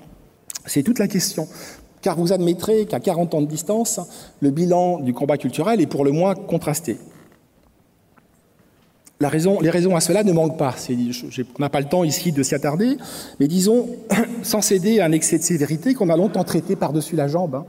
C'est 0.66 0.84
toute 0.84 1.00
la 1.00 1.08
question. 1.08 1.48
Car 2.02 2.18
vous 2.18 2.34
admettrez 2.34 2.86
qu'à 2.86 3.00
40 3.00 3.34
ans 3.34 3.42
de 3.42 3.48
distance, 3.48 4.00
le 4.40 4.52
bilan 4.52 5.00
du 5.00 5.14
combat 5.14 5.38
culturel 5.38 5.82
est 5.82 5.88
pour 5.88 6.06
le 6.06 6.12
moins 6.12 6.36
contrasté. 6.36 6.98
La 9.22 9.30
raison, 9.30 9.62
les 9.62 9.70
raisons 9.70 9.96
à 9.96 10.02
cela 10.02 10.24
ne 10.24 10.34
manquent 10.34 10.58
pas. 10.58 10.76
on 10.90 11.62
n'a 11.62 11.70
pas 11.70 11.80
le 11.80 11.88
temps 11.88 12.04
ici 12.04 12.34
de 12.34 12.44
s'y 12.44 12.54
attarder, 12.54 12.98
mais 13.40 13.48
disons, 13.48 13.88
sans 14.44 14.62
céder 14.62 15.00
à 15.00 15.06
un 15.06 15.14
excès 15.14 15.38
de 15.38 15.44
sévérité 15.44 15.94
qu'on 15.94 16.10
a 16.10 16.18
longtemps 16.18 16.44
traité 16.44 16.76
par-dessus 16.76 17.16
la 17.16 17.30
jambe, 17.30 17.56
hein, 17.56 17.66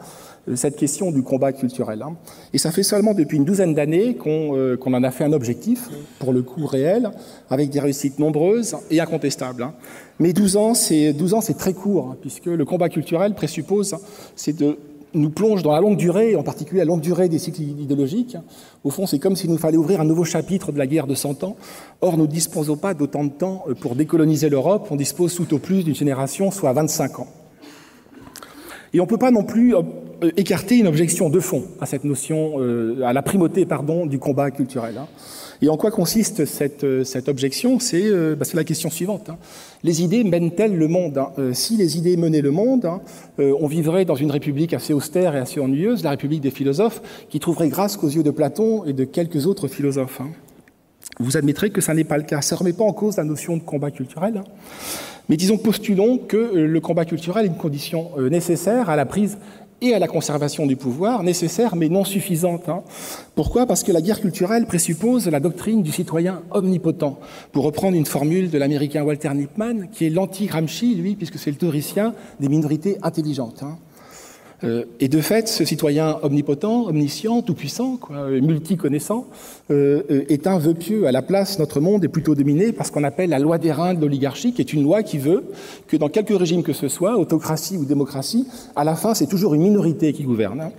cette 0.57 0.75
question 0.75 1.13
du 1.13 1.23
combat 1.23 1.53
culturel. 1.53 2.03
Hein. 2.03 2.17
Et 2.53 2.59
ça 2.59 2.73
fait 2.73 2.83
seulement 2.83 3.15
depuis 3.15 3.37
une 3.37 3.45
douzaine 3.45 3.75
d'années 3.75 4.17
euh, 4.27 4.77
qu'on 4.77 4.93
en 4.93 5.05
a 5.05 5.11
fait 5.13 5.23
un 5.23 5.33
objectif, 5.33 5.89
pour 6.19 6.33
le 6.33 6.43
coup 6.43 6.67
réel, 6.67 7.13
avec 7.49 7.71
des 7.71 7.79
réussites 7.79 8.19
nombreuses 8.19 8.77
et 8.91 9.01
incontestables. 9.01 9.63
Hein. 9.63 9.75
Mais 10.19 10.33
12 10.33 10.57
ans, 10.57 10.75
c'est 10.75 11.13
12 11.13 11.35
ans, 11.35 11.41
c'est 11.41 11.57
très 11.57 11.75
court, 11.75 12.11
hein, 12.11 12.17
puisque 12.21 12.47
le 12.47 12.65
combat 12.65 12.89
culturel 12.89 13.35
présuppose, 13.35 13.95
c'est 14.35 14.57
de 14.57 14.79
nous 15.17 15.31
plonge 15.31 15.63
dans 15.63 15.73
la 15.73 15.81
longue 15.81 15.97
durée, 15.97 16.37
en 16.37 16.43
particulier 16.43 16.81
la 16.81 16.85
longue 16.85 17.01
durée 17.01 17.29
des 17.29 17.39
cycles 17.39 17.63
idéologiques. 17.63 18.37
Au 18.85 18.91
fond, 18.91 19.07
c'est 19.07 19.19
comme 19.19 19.37
s'il 19.37 19.51
nous 19.51 19.59
fallait 19.59 19.77
ouvrir 19.77 20.01
un 20.01 20.05
nouveau 20.05 20.25
chapitre 20.25 20.73
de 20.73 20.79
la 20.79 20.87
guerre 20.87 21.07
de 21.07 21.15
Cent 21.15 21.43
Ans. 21.45 21.57
Or, 22.01 22.17
nous 22.17 22.27
ne 22.27 22.31
disposons 22.31 22.77
pas 22.77 22.95
d'autant 22.95 23.25
de 23.25 23.31
temps 23.31 23.65
pour 23.81 23.97
décoloniser 23.97 24.49
l'Europe. 24.49 24.89
On 24.91 24.97
dispose 24.97 25.35
tout 25.35 25.53
au 25.55 25.59
plus 25.59 25.85
d'une 25.85 25.95
génération, 25.95 26.51
soit 26.51 26.73
25 26.73 27.21
ans. 27.21 27.29
Et 28.93 29.01
on 29.01 29.05
ne 29.05 29.09
peut 29.09 29.19
pas 29.19 29.31
non 29.31 29.45
plus 29.45 29.75
euh, 29.75 29.83
euh, 30.23 30.31
écarter 30.37 30.79
une 30.79 30.87
objection 30.87 31.29
de 31.29 31.41
fond 31.41 31.65
à 31.81 31.87
cette 31.87 32.05
notion, 32.05 32.55
euh, 32.61 33.03
à 33.05 33.13
la 33.13 33.23
primauté 33.23 33.67
pardon, 33.67 34.07
du 34.07 34.19
combat 34.19 34.51
culturel. 34.51 35.01
Hein. 35.57 35.59
Et 35.63 35.69
en 35.69 35.77
quoi 35.77 35.91
consiste 35.91 36.45
cette, 36.45 36.85
euh, 36.85 37.05
objection? 37.27 37.79
C'est 37.79 38.11
bah, 38.37 38.47
la 38.55 38.65
question 38.65 38.91
suivante. 38.91 39.29
Hein. 39.31 39.37
Les 39.83 40.03
idées 40.03 40.25
mènent-elles 40.25 40.77
le 40.77 40.89
monde 40.89 41.19
hein? 41.19 41.33
Si 41.53 41.77
les 41.77 41.99
idées 41.99 42.17
menaient 42.17 42.41
le 42.41 42.51
monde, 42.51 42.89
on 43.39 43.67
vivrait 43.67 44.05
dans 44.05 44.15
une 44.15 44.31
république 44.31 44.75
assez 44.75 44.93
austère 44.93 45.35
et 45.35 45.39
assez 45.39 45.61
ennuyeuse, 45.61 46.03
la 46.03 46.11
république 46.11 46.41
des 46.41 46.51
philosophes, 46.51 47.03
qui 47.29 47.41
trouverait 47.41 47.69
grâce 47.69 47.97
qu'aux 47.97 48.09
yeux 48.09 48.23
de 48.23 48.31
Platon 48.31 48.85
et 48.85 48.93
de 48.93 49.05
quelques 49.05 49.47
autres 49.47 49.69
philosophes. 49.69 50.21
Vous 51.19 51.37
admettrez 51.37 51.71
que 51.71 51.81
ça 51.81 51.95
n'est 51.95 52.05
pas 52.05 52.19
le 52.19 52.25
cas. 52.25 52.43
Ça 52.43 52.57
ne 52.57 52.61
remet 52.61 52.73
pas 52.73 52.85
en 52.85 52.93
cause 52.93 53.17
la 53.17 53.25
notion 53.25 53.57
de 53.57 53.63
combat 53.63 53.91
culturel. 53.91 54.43
Mais 55.29 55.37
disons, 55.37 55.59
postulons 55.59 56.19
que 56.19 56.37
le 56.37 56.81
combat 56.81 57.05
culturel 57.05 57.47
est 57.47 57.49
une 57.49 57.57
condition 57.57 58.11
nécessaire 58.31 58.91
à 58.91 58.97
la 58.97 59.07
prise 59.07 59.39
et 59.81 59.95
à 59.95 59.99
la 59.99 60.09
conservation 60.09 60.67
du 60.67 60.77
pouvoir, 60.77 61.23
nécessaire 61.23 61.77
mais 61.77 61.89
non 61.89 62.05
suffisante. 62.05 62.69
Hein. 62.69 62.83
Pourquoi? 63.35 63.67
Parce 63.67 63.83
que 63.83 63.93
la 63.93 64.01
guerre 64.01 64.21
culturelle 64.21 64.67
présuppose 64.67 65.29
la 65.29 65.41
doctrine 65.41 65.83
du 65.83 65.93
citoyen 65.93 66.43
omnipotent, 66.51 67.19
pour 67.53 67.65
reprendre 67.65 67.97
une 67.97 68.07
formule 68.07 68.51
de 68.51 68.59
l'américain 68.59 69.03
Walter 69.03 69.31
Lippmann, 69.35 69.89
qui 69.91 70.07
est 70.07 70.11
l'anti-Gramsci, 70.11 70.95
lui, 70.95 71.17
puisque 71.17 71.39
c'est 71.39 71.51
le 71.51 71.57
théoricien 71.57 72.15
des 72.41 72.49
minorités 72.49 72.99
intelligentes. 73.03 73.63
Hein. 73.63 73.79
Euh, 74.65 74.85
et 75.01 75.09
de 75.09 75.21
fait, 75.21 75.49
ce 75.49 75.65
citoyen 75.65 76.19
omnipotent, 76.23 76.87
omniscient, 76.87 77.43
tout-puissant, 77.43 77.99
euh, 78.11 78.41
multi-connaissant, 78.41 79.27
euh, 79.71 80.03
est 80.29 80.47
un 80.47 80.59
vœu 80.59 80.75
pieux. 80.75 81.07
À 81.07 81.13
la 81.13 81.23
place, 81.23 81.59
notre 81.59 81.81
monde 81.81 82.05
est 82.05 82.09
plutôt 82.09 82.35
dominé 82.35 82.73
par 82.73 82.87
ce 82.87 82.93
qu'on 82.93 83.05
appelle 83.05 83.31
la 83.31 83.39
loi 83.39 83.59
des 83.59 83.73
reins 83.73 83.95
de 83.95 84.01
l'oligarchie, 84.01 84.53
qui 84.53 84.63
est 84.63 84.73
une 84.73 84.83
loi 84.83 85.03
qui 85.03 85.19
veut 85.19 85.45
que 85.89 85.97
dans 85.97 86.09
quelque 86.09 86.35
régime 86.35 86.63
que 86.63 86.73
ce 86.73 86.89
soit, 86.89 87.19
autocratie 87.19 87.77
ou 87.77 87.85
démocratie, 87.85 88.47
à 88.75 88.85
la 88.85 88.95
fin, 88.95 89.15
c'est 89.15 89.27
toujours 89.27 89.55
une 89.55 89.63
minorité 89.63 90.13
qui 90.13 90.25
gouverne. 90.25 90.61
Hein. 90.61 90.73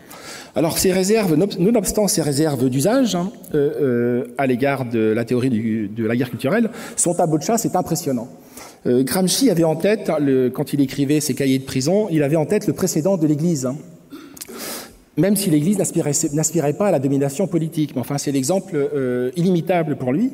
Alors, 0.56 0.80
ces 0.80 0.92
réserves, 0.92 1.36
nonobstant 1.60 2.08
ces 2.08 2.24
réserves 2.24 2.68
d'usage 2.70 3.16
hein, 3.16 3.30
à 4.40 4.48
l'égard 4.48 4.86
de 4.86 5.00
la 5.00 5.24
théorie 5.24 5.50
de 5.50 6.06
la 6.06 6.16
guerre 6.16 6.32
culturelle, 6.32 6.72
sont 6.96 7.20
à 7.20 7.28
de 7.28 7.44
chasse, 7.44 7.62
c'est 7.62 7.76
impressionnant. 7.76 8.28
Euh, 8.88 9.04
Gramsci 9.04 9.50
avait 9.50 9.64
en 9.64 9.76
tête, 9.76 10.12
quand 10.54 10.74
il 10.74 10.82
écrivait 10.82 11.20
ses 11.20 11.34
cahiers 11.34 11.60
de 11.60 11.66
prison, 11.66 12.08
il 12.10 12.24
avait 12.24 12.36
en 12.36 12.46
tête 12.46 12.68
le 12.68 12.74
précédent 12.74 13.18
de 13.18 13.28
l'Église. 13.28 13.66
Hein. 13.66 13.76
Même 15.18 15.36
si 15.36 15.50
l'Église 15.50 15.80
n'aspirait 15.80 16.74
pas 16.74 16.88
à 16.88 16.92
la 16.92 17.00
domination 17.00 17.48
politique. 17.48 17.96
Mais 17.96 18.02
enfin, 18.02 18.20
c'est 18.20 18.32
l'exemple 18.32 18.76
euh, 18.76 19.32
illimitable 19.36 19.96
pour 19.96 20.14
lui, 20.14 20.32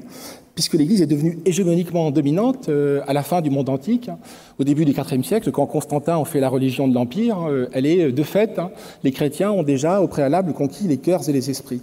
puisque 0.55 0.73
l'Église 0.73 1.01
est 1.01 1.07
devenue 1.07 1.39
hégémoniquement 1.45 2.11
dominante 2.11 2.67
euh, 2.67 3.01
à 3.07 3.13
la 3.13 3.23
fin 3.23 3.41
du 3.41 3.49
monde 3.49 3.69
antique. 3.69 4.11
Au 4.59 4.65
début 4.65 4.83
du 4.83 4.91
IVe 4.91 5.23
siècle, 5.23 5.51
quand 5.51 5.65
Constantin 5.65 6.17
en 6.17 6.25
fait 6.25 6.41
la 6.41 6.49
religion 6.49 6.89
de 6.89 6.93
l'Empire, 6.93 7.37
elle 7.71 7.85
est 7.85 8.11
de 8.11 8.23
fait, 8.23 8.59
hein, 8.59 8.71
les 9.03 9.11
chrétiens 9.11 9.51
ont 9.51 9.63
déjà 9.63 10.01
au 10.01 10.07
préalable 10.07 10.53
conquis 10.53 10.87
les 10.87 10.97
cœurs 10.97 11.29
et 11.29 11.33
les 11.33 11.49
esprits. 11.49 11.81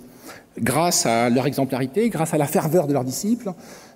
Grâce 0.59 1.07
à 1.07 1.31
leur 1.31 1.47
exemplarité, 1.47 2.09
grâce 2.09 2.35
à 2.35 2.39
la 2.39 2.47
ferveur 2.47 2.87
de 2.87 2.93
leurs 2.93 3.05
disciples, 3.05 3.53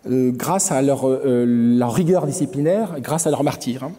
euh, 0.08 0.30
grâce 0.32 0.70
à 0.70 0.82
leur, 0.82 1.08
euh, 1.08 1.44
leur, 1.46 1.92
rigueur 1.92 2.26
disciplinaire, 2.26 3.00
grâce 3.00 3.26
à 3.26 3.30
leur 3.30 3.42
martyr. 3.42 3.82
Hein. 3.82 3.92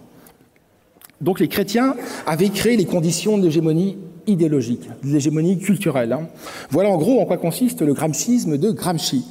Donc 1.21 1.39
les 1.39 1.47
chrétiens 1.47 1.95
avaient 2.25 2.50
créé 2.50 2.77
les 2.77 2.85
conditions 2.85 3.38
de 3.38 3.43
l'hégémonie 3.43 3.97
idéologique, 4.27 4.89
de 5.03 5.09
l'hégémonie 5.09 5.57
culturelle. 5.59 6.13
Hein. 6.13 6.27
Voilà 6.69 6.89
en 6.89 6.97
gros 6.97 7.21
en 7.21 7.25
quoi 7.25 7.38
consiste 7.38 7.81
le 7.81 7.93
gramscisme 7.93 8.57
de 8.57 8.71
Gramsci. 8.71 9.25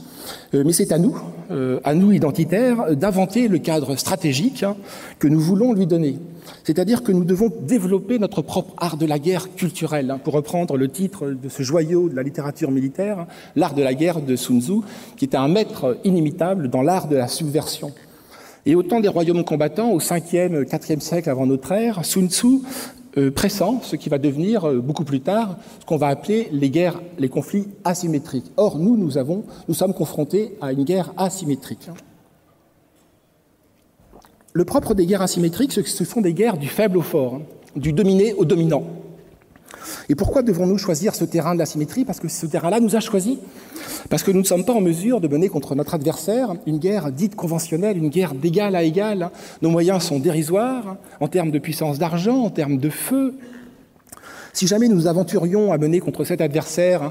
Euh, 0.54 0.62
mais 0.64 0.73
c'est 0.73 0.93
à 0.93 0.99
nous, 0.99 1.16
euh, 1.50 1.81
à 1.85 1.95
nous 1.95 2.12
identitaires, 2.12 2.97
d'inventer 2.97 3.49
le 3.49 3.59
cadre 3.59 3.97
stratégique 3.97 4.62
hein, 4.62 4.76
que 5.19 5.28
nous 5.28 5.40
voulons 5.40 5.73
lui 5.73 5.87
donner. 5.87 6.19
C'est-à-dire 6.65 7.03
que 7.03 7.13
nous 7.13 7.25
devons 7.25 7.51
développer 7.63 8.19
notre 8.19 8.43
propre 8.43 8.75
art 8.79 8.97
de 8.97 9.07
la 9.07 9.19
guerre 9.19 9.55
culturelle, 9.55 10.11
hein, 10.11 10.19
pour 10.23 10.35
reprendre 10.35 10.77
le 10.77 10.89
titre 10.89 11.31
de 11.31 11.49
ce 11.49 11.63
joyau 11.63 12.09
de 12.09 12.17
la 12.17 12.23
littérature 12.23 12.71
militaire, 12.71 13.27
l'art 13.57 13.75
de 13.75 13.83
la 13.83 13.95
guerre 13.95 14.21
de 14.21 14.37
Sun 14.37 14.61
Tzu, 14.61 14.81
qui 15.17 15.25
était 15.25 15.37
un 15.37 15.49
maître 15.49 15.99
inimitable 16.05 16.69
dans 16.69 16.83
l'art 16.83 17.09
de 17.09 17.17
la 17.17 17.29
subversion. 17.29 17.93
Et 18.67 18.75
au 18.75 18.83
temps 18.83 19.01
des 19.01 19.09
royaumes 19.09 19.45
combattants, 19.45 19.91
au 19.91 20.01
5e, 20.01 20.65
4e 20.65 21.01
siècle 21.01 21.29
avant 21.29 21.47
notre 21.47 21.73
ère, 21.73 22.05
Sun 22.05 22.29
Tzu 22.29 22.61
euh, 23.17 23.31
pressant 23.31 23.81
ce 23.83 23.95
qui 23.95 24.09
va 24.09 24.19
devenir 24.19 24.65
euh, 24.65 24.81
beaucoup 24.81 25.05
plus 25.05 25.21
tard 25.21 25.57
ce 25.79 25.87
qu'on 25.87 25.97
va 25.97 26.09
appeler 26.09 26.49
les 26.51 26.69
guerres, 26.69 27.01
les 27.19 27.29
conflits 27.29 27.69
asymétriques. 27.85 28.51
Or, 28.57 28.79
nous, 28.79 28.97
nous, 28.97 29.19
avons, 29.19 29.45
nous 29.69 29.75
sommes 29.75 29.95
confrontés 29.95 30.57
à 30.61 30.73
une 30.73 30.83
guerre 30.83 31.13
asymétrique. 31.17 31.91
Le 34.57 34.65
propre 34.65 34.95
des 34.95 35.05
guerres 35.05 35.23
asymétriques, 35.23 35.73
ce 35.73 36.05
sont 36.05 36.21
des 36.21 36.33
guerres 36.33 36.59
du 36.59 36.69
faible 36.69 36.97
au 36.97 37.03
fort, 37.03 37.35
hein, 37.35 37.43
du 37.75 37.93
dominé 37.93 38.35
au 38.35 38.45
dominant. 38.45 38.85
Et 40.09 40.15
pourquoi 40.15 40.43
devons-nous 40.43 40.79
choisir 40.79 41.17
ce 41.17 41.25
terrain 41.25 41.55
de 41.55 41.59
la 41.59 41.67
symétrie 41.67 42.05
Parce 42.05 42.21
que 42.21 42.29
ce 42.29 42.47
terrain-là 42.47 42.79
nous 42.79 42.95
a 42.95 43.01
choisi. 43.01 43.41
Parce 44.11 44.23
que 44.23 44.31
nous 44.31 44.39
ne 44.39 44.45
sommes 44.45 44.65
pas 44.65 44.73
en 44.73 44.81
mesure 44.81 45.21
de 45.21 45.27
mener 45.27 45.49
contre 45.49 45.75
notre 45.75 45.95
adversaire 45.95 46.55
une 46.69 46.79
guerre 46.79 47.11
dite 47.11 47.35
conventionnelle, 47.35 47.99
une 47.99 48.11
guerre 48.11 48.33
d'égal 48.33 48.77
à 48.77 48.85
égal. 48.85 49.31
Nos 49.61 49.71
moyens 49.71 50.05
sont 50.05 50.21
dérisoires 50.21 50.99
en 51.19 51.27
termes 51.27 51.51
de 51.51 51.59
puissance 51.59 51.99
d'argent, 51.99 52.45
en 52.45 52.51
termes 52.51 52.79
de 52.79 52.91
feu. 52.91 53.35
Si 54.53 54.69
jamais 54.69 54.87
nous 54.87 55.09
aventurions 55.09 55.73
à 55.73 55.79
mener 55.79 55.99
contre 55.99 56.23
cet 56.23 56.41
adversaire 56.41 57.11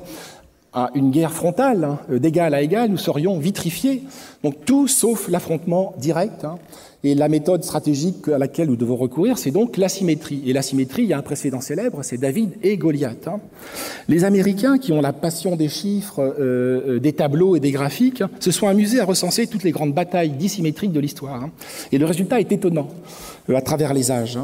à 0.73 0.89
une 0.95 1.11
guerre 1.11 1.31
frontale, 1.31 1.83
hein, 1.83 1.99
d'égal 2.09 2.53
à 2.53 2.61
égal, 2.61 2.89
nous 2.89 2.97
serions 2.97 3.37
vitrifiés. 3.37 4.03
Donc 4.43 4.65
tout 4.65 4.87
sauf 4.87 5.29
l'affrontement 5.29 5.93
direct. 5.97 6.45
Hein. 6.45 6.57
Et 7.05 7.15
la 7.15 7.27
méthode 7.27 7.65
stratégique 7.65 8.29
à 8.29 8.37
laquelle 8.37 8.69
nous 8.69 8.77
devons 8.77 8.95
recourir, 8.95 9.37
c'est 9.37 9.51
donc 9.51 9.75
l'asymétrie. 9.75 10.41
Et 10.45 10.53
l'asymétrie, 10.53 11.03
il 11.03 11.09
y 11.09 11.13
a 11.13 11.17
un 11.17 11.21
précédent 11.21 11.59
célèbre, 11.59 11.99
c'est 12.01 12.17
David 12.17 12.51
et 12.63 12.77
Goliath. 12.77 13.27
Hein. 13.27 13.41
Les 14.07 14.23
Américains, 14.23 14.77
qui 14.77 14.93
ont 14.93 15.01
la 15.01 15.11
passion 15.11 15.57
des 15.57 15.67
chiffres, 15.67 16.21
euh, 16.21 16.95
euh, 16.95 16.99
des 16.99 17.11
tableaux 17.11 17.57
et 17.57 17.59
des 17.59 17.71
graphiques, 17.71 18.23
se 18.39 18.51
sont 18.51 18.69
amusés 18.69 19.01
à 19.01 19.05
recenser 19.05 19.47
toutes 19.47 19.63
les 19.63 19.71
grandes 19.71 19.93
batailles 19.93 20.29
dissymétriques 20.29 20.93
de 20.93 21.01
l'histoire. 21.01 21.49
Et 21.91 21.97
le 21.97 22.05
résultat 22.05 22.39
est 22.39 22.53
étonnant 22.53 22.87
euh, 23.49 23.55
à 23.57 23.61
travers 23.61 23.93
les 23.93 24.09
âges. 24.09 24.39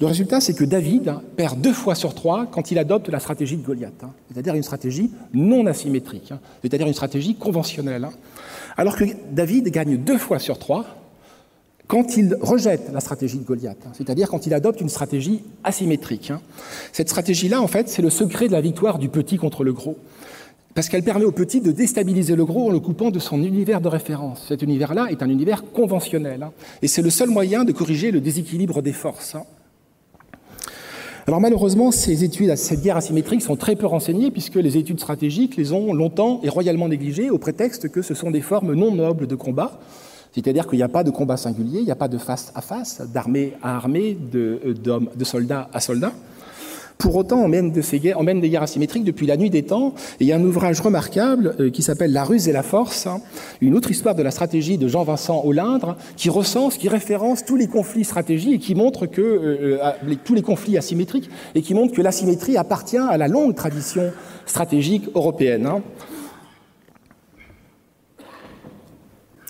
Le 0.00 0.06
résultat, 0.06 0.40
c'est 0.40 0.54
que 0.54 0.64
David 0.64 1.14
perd 1.36 1.60
deux 1.60 1.72
fois 1.72 1.94
sur 1.94 2.14
trois 2.14 2.46
quand 2.46 2.70
il 2.70 2.78
adopte 2.78 3.08
la 3.08 3.20
stratégie 3.20 3.56
de 3.56 3.64
Goliath, 3.64 4.02
hein. 4.02 4.10
c'est-à-dire 4.30 4.54
une 4.54 4.62
stratégie 4.62 5.10
non 5.32 5.66
asymétrique, 5.66 6.32
hein. 6.32 6.40
c'est-à-dire 6.62 6.86
une 6.86 6.94
stratégie 6.94 7.34
conventionnelle. 7.34 8.04
Hein. 8.04 8.12
Alors 8.76 8.96
que 8.96 9.04
David 9.30 9.68
gagne 9.70 9.96
deux 9.96 10.18
fois 10.18 10.38
sur 10.38 10.58
trois 10.58 10.86
quand 11.86 12.16
il 12.16 12.36
rejette 12.40 12.90
la 12.92 13.00
stratégie 13.00 13.38
de 13.38 13.44
Goliath, 13.44 13.86
c'est-à-dire 13.92 14.28
quand 14.30 14.46
il 14.46 14.54
adopte 14.54 14.80
une 14.80 14.88
stratégie 14.88 15.42
asymétrique. 15.62 16.32
Cette 16.92 17.10
stratégie-là, 17.10 17.60
en 17.60 17.66
fait, 17.66 17.88
c'est 17.88 18.00
le 18.00 18.08
secret 18.08 18.46
de 18.46 18.52
la 18.52 18.62
victoire 18.62 18.98
du 18.98 19.08
petit 19.08 19.36
contre 19.36 19.62
le 19.62 19.72
gros. 19.72 19.98
Parce 20.74 20.88
qu'elle 20.88 21.02
permet 21.02 21.26
au 21.26 21.32
petit 21.32 21.60
de 21.60 21.70
déstabiliser 21.70 22.34
le 22.34 22.46
gros 22.46 22.68
en 22.68 22.72
le 22.72 22.80
coupant 22.80 23.10
de 23.10 23.18
son 23.18 23.42
univers 23.42 23.82
de 23.82 23.88
référence. 23.88 24.46
Cet 24.48 24.62
univers-là 24.62 25.08
est 25.10 25.22
un 25.22 25.28
univers 25.28 25.64
conventionnel. 25.70 26.48
Et 26.80 26.88
c'est 26.88 27.02
le 27.02 27.10
seul 27.10 27.28
moyen 27.28 27.64
de 27.64 27.72
corriger 27.72 28.10
le 28.10 28.20
déséquilibre 28.20 28.80
des 28.80 28.92
forces. 28.92 29.36
Alors 31.28 31.40
malheureusement, 31.40 31.92
ces 31.92 32.24
études, 32.24 32.56
cette 32.56 32.82
guerre 32.82 32.96
asymétrique 32.96 33.42
sont 33.42 33.54
très 33.54 33.76
peu 33.76 33.86
renseignées 33.86 34.32
puisque 34.32 34.56
les 34.56 34.76
études 34.76 34.98
stratégiques 34.98 35.56
les 35.56 35.72
ont 35.72 35.92
longtemps 35.92 36.40
et 36.42 36.48
royalement 36.48 36.88
négligées 36.88 37.30
au 37.30 37.38
prétexte 37.38 37.88
que 37.90 38.02
ce 38.02 38.12
sont 38.12 38.32
des 38.32 38.40
formes 38.40 38.74
non 38.74 38.92
nobles 38.92 39.28
de 39.28 39.36
combat. 39.36 39.78
C'est-à-dire 40.32 40.66
qu'il 40.66 40.78
n'y 40.78 40.82
a 40.82 40.88
pas 40.88 41.04
de 41.04 41.10
combat 41.10 41.36
singulier, 41.36 41.78
il 41.78 41.84
n'y 41.84 41.92
a 41.92 41.96
pas 41.96 42.08
de 42.08 42.18
face 42.18 42.50
à 42.56 42.60
face, 42.60 43.02
d'armée 43.12 43.52
à 43.62 43.76
armée, 43.76 44.16
de, 44.32 44.60
euh, 44.66 44.74
de 44.74 45.54
à 45.72 45.80
soldats. 45.80 46.12
Pour 47.02 47.16
autant, 47.16 47.40
on 47.40 47.48
mène, 47.48 47.72
de 47.72 47.82
ces 47.82 47.98
guerres, 47.98 48.22
des 48.22 48.48
guerres 48.48 48.62
asymétriques 48.62 49.02
depuis 49.02 49.26
la 49.26 49.36
nuit 49.36 49.50
des 49.50 49.64
temps. 49.64 49.92
Et 50.20 50.24
il 50.24 50.26
y 50.28 50.32
a 50.32 50.36
un 50.36 50.44
ouvrage 50.44 50.80
remarquable 50.80 51.56
euh, 51.58 51.68
qui 51.68 51.82
s'appelle 51.82 52.12
La 52.12 52.22
ruse 52.22 52.48
et 52.48 52.52
la 52.52 52.62
force, 52.62 53.08
hein, 53.08 53.20
une 53.60 53.74
autre 53.74 53.90
histoire 53.90 54.14
de 54.14 54.22
la 54.22 54.30
stratégie 54.30 54.78
de 54.78 54.86
Jean-Vincent 54.86 55.42
Hollindre, 55.44 55.96
qui 56.16 56.30
recense, 56.30 56.76
qui 56.76 56.88
référence 56.88 57.44
tous 57.44 57.56
les 57.56 57.66
conflits 57.66 58.04
stratégiques 58.04 58.54
et 58.54 58.58
qui 58.60 58.76
montre 58.76 59.06
que 59.06 59.20
euh, 59.20 59.78
euh, 59.82 60.14
tous 60.24 60.34
les 60.34 60.42
conflits 60.42 60.78
asymétriques 60.78 61.28
et 61.56 61.62
qui 61.62 61.74
montre 61.74 61.92
que 61.92 62.02
l'asymétrie 62.02 62.56
appartient 62.56 62.96
à 62.96 63.16
la 63.16 63.26
longue 63.26 63.56
tradition 63.56 64.12
stratégique 64.46 65.08
européenne. 65.16 65.66
Hein. 65.66 65.82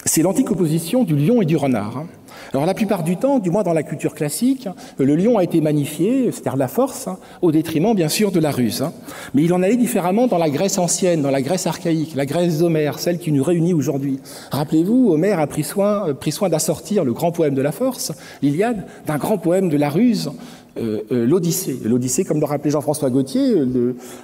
C'est 0.07 0.23
l'antique 0.23 0.51
opposition 0.51 1.05
du 1.05 1.17
lion 1.17 1.43
et 1.43 1.45
du 1.45 1.57
renard. 1.57 1.99
Hein. 1.99 2.07
Alors 2.53 2.67
la 2.67 2.75
plupart 2.75 3.03
du 3.03 3.17
temps, 3.17 3.39
du 3.39 3.51
moins 3.51 3.63
dans 3.63 3.73
la 3.73 3.83
culture 3.83 4.15
classique, 4.15 4.69
le 4.99 5.17
lion 5.17 5.39
a 5.39 5.45
été 5.45 5.63
magnifié, 5.63 6.31
c'est-à-dire 6.31 6.57
la 6.57 6.69
force, 6.69 7.09
hein, 7.09 7.17
au 7.41 7.51
détriment 7.51 7.95
bien 7.95 8.11
sûr 8.11 8.31
de 8.31 8.41
la 8.41 8.51
ruse. 8.51 8.83
Hein. 8.83 8.93
Mais 9.33 9.43
il 9.45 9.55
en 9.55 9.63
allait 9.63 9.79
différemment 9.79 10.27
dans 10.27 10.37
la 10.37 10.51
Grèce 10.51 10.77
ancienne, 10.77 11.23
dans 11.23 11.31
la 11.31 11.41
Grèce 11.41 11.67
archaïque, 11.67 12.15
la 12.15 12.27
Grèce 12.27 12.59
d'Homère, 12.59 12.99
celle 12.99 13.19
qui 13.19 13.33
nous 13.33 13.43
réunit 13.43 13.73
aujourd'hui. 13.73 14.21
Rappelez-vous, 14.51 15.13
Homère 15.13 15.41
a 15.41 15.47
pris 15.47 15.65
soin, 15.65 16.09
euh, 16.09 16.15
pris 16.15 16.31
soin 16.31 16.51
d'assortir 16.51 17.05
le 17.05 17.15
grand 17.15 17.33
poème 17.33 17.55
de 17.55 17.63
la 17.63 17.73
force, 17.73 18.13
l'Iliade, 18.43 18.85
d'un 19.07 19.17
grand 19.17 19.39
poème 19.39 19.71
de 19.71 19.79
la 19.79 19.89
ruse, 19.89 20.31
euh, 20.77 21.01
euh, 21.11 21.27
l'Odyssée. 21.27 21.79
L'Odyssée, 21.85 22.25
comme 22.25 22.39
le 22.39 22.45
rappelait 22.45 22.71
Jean-François 22.71 23.09
Gauthier, 23.09 23.55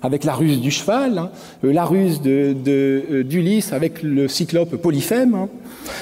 avec 0.02 0.24
la 0.24 0.34
ruse 0.34 0.60
du 0.60 0.70
cheval, 0.70 1.16
hein, 1.16 1.30
la 1.62 1.86
ruse 1.86 2.20
d'Ulysse 2.20 3.72
avec 3.72 4.02
le 4.02 4.28
cyclope 4.28 4.76
Polyphème. 4.76 5.34
Hein. 5.34 5.48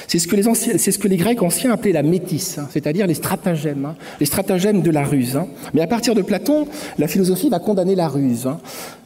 C'est 0.07 0.19
ce, 0.19 0.27
que 0.27 1.07
les 1.07 1.17
Grecs 1.17 1.41
anciens 1.41 1.71
appelaient 1.71 1.91
la 1.91 2.03
métisse, 2.03 2.57
hein, 2.57 2.67
c'est-à-dire 2.71 3.07
les 3.07 3.13
stratagèmes, 3.13 3.93
les 4.19 4.25
stratagèmes 4.25 4.81
de 4.81 4.91
la 4.91 5.03
ruse. 5.03 5.39
Mais 5.73 5.81
à 5.81 5.87
partir 5.87 6.15
de 6.15 6.21
Platon, 6.21 6.67
la 6.97 7.07
philosophie 7.07 7.49
va 7.49 7.59
condamner 7.59 7.95
la 7.95 8.07
ruse. 8.07 8.47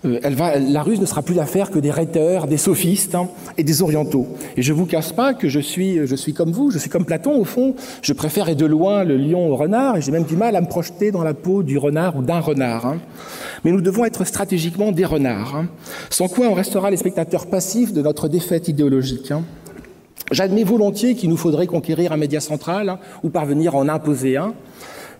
Va, 0.04 0.58
la 0.58 0.82
ruse 0.82 1.00
ne 1.00 1.06
sera 1.06 1.22
plus 1.22 1.36
l'affaire 1.36 1.70
que 1.70 1.80
des 1.80 1.92
rhéteurs, 1.92 2.48
des 2.48 2.58
sophistes 2.58 3.16
et 3.58 3.64
des 3.64 3.82
orientaux. 3.82 4.28
Et 4.58 4.62
je 4.62 4.74
vous 4.74 4.86
casse 4.86 5.14
pas 5.14 5.34
que 5.34 5.48
je 5.48 5.60
suis, 5.60 6.00
comme 6.36 6.52
vous, 6.52 6.72
je 6.72 6.80
suis 6.80 6.90
comme 6.90 7.06
Platon 7.06 7.40
au 7.40 7.46
fond. 7.46 7.76
Je 8.02 8.14
préfère 8.14 8.56
de 8.56 8.66
loin 8.66 9.04
le 9.04 9.18
lion 9.18 9.50
au 9.50 9.56
renard 9.56 9.98
et 9.98 10.02
j'ai 10.02 10.12
même 10.12 10.24
du 10.24 10.36
mal 10.36 10.56
à 10.56 10.62
me 10.62 10.68
projeter 10.68 11.12
dans 11.12 11.24
la 11.24 11.34
peau 11.34 11.64
du 11.64 11.78
renard 11.78 12.16
ou 12.18 12.22
d'un 12.24 12.40
renard. 12.40 12.86
Hein. 12.86 12.98
Mais 13.64 13.72
nous 13.72 13.82
devons 13.82 14.06
être 14.06 14.26
stratégiquement 14.26 14.92
des 14.92 15.06
renards, 15.06 15.56
hein. 15.56 15.68
sans 16.10 16.28
quoi 16.28 16.48
on 16.48 16.54
restera 16.54 16.90
les 16.90 16.98
spectateurs 16.98 17.48
passifs 17.48 17.94
de 17.94 18.02
notre 18.02 18.28
défaite 18.28 18.68
idéologique. 18.68 19.32
Hein. 20.32 20.34
J'admets 20.34 20.64
volontiers 20.64 21.16
qu'il 21.16 21.30
nous 21.30 21.38
faudrait 21.38 21.68
conquérir 21.68 22.12
un 22.12 22.18
média 22.18 22.40
central 22.40 22.98
ou 23.24 23.30
parvenir 23.30 23.76
à 23.76 23.80
en 23.80 23.90
imposer 23.90 24.38
un, 24.38 24.54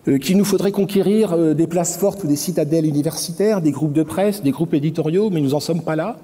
euh, 0.08 0.18
qu'il 0.18 0.36
nous 0.36 0.44
faudrait 0.44 0.72
conquérir 0.72 1.32
euh, 1.32 1.54
des 1.54 1.66
places 1.66 1.96
fortes 1.96 2.24
ou 2.24 2.26
des 2.26 2.36
citadelles 2.36 2.86
universitaires, 2.86 3.60
des 3.60 3.70
groupes 3.70 3.92
de 3.92 4.02
presse, 4.02 4.42
des 4.42 4.50
groupes 4.50 4.74
éditoriaux, 4.74 5.30
mais 5.30 5.40
nous 5.40 5.50
n'en 5.50 5.60
sommes 5.60 5.82
pas 5.82 5.96
là. 5.96 6.16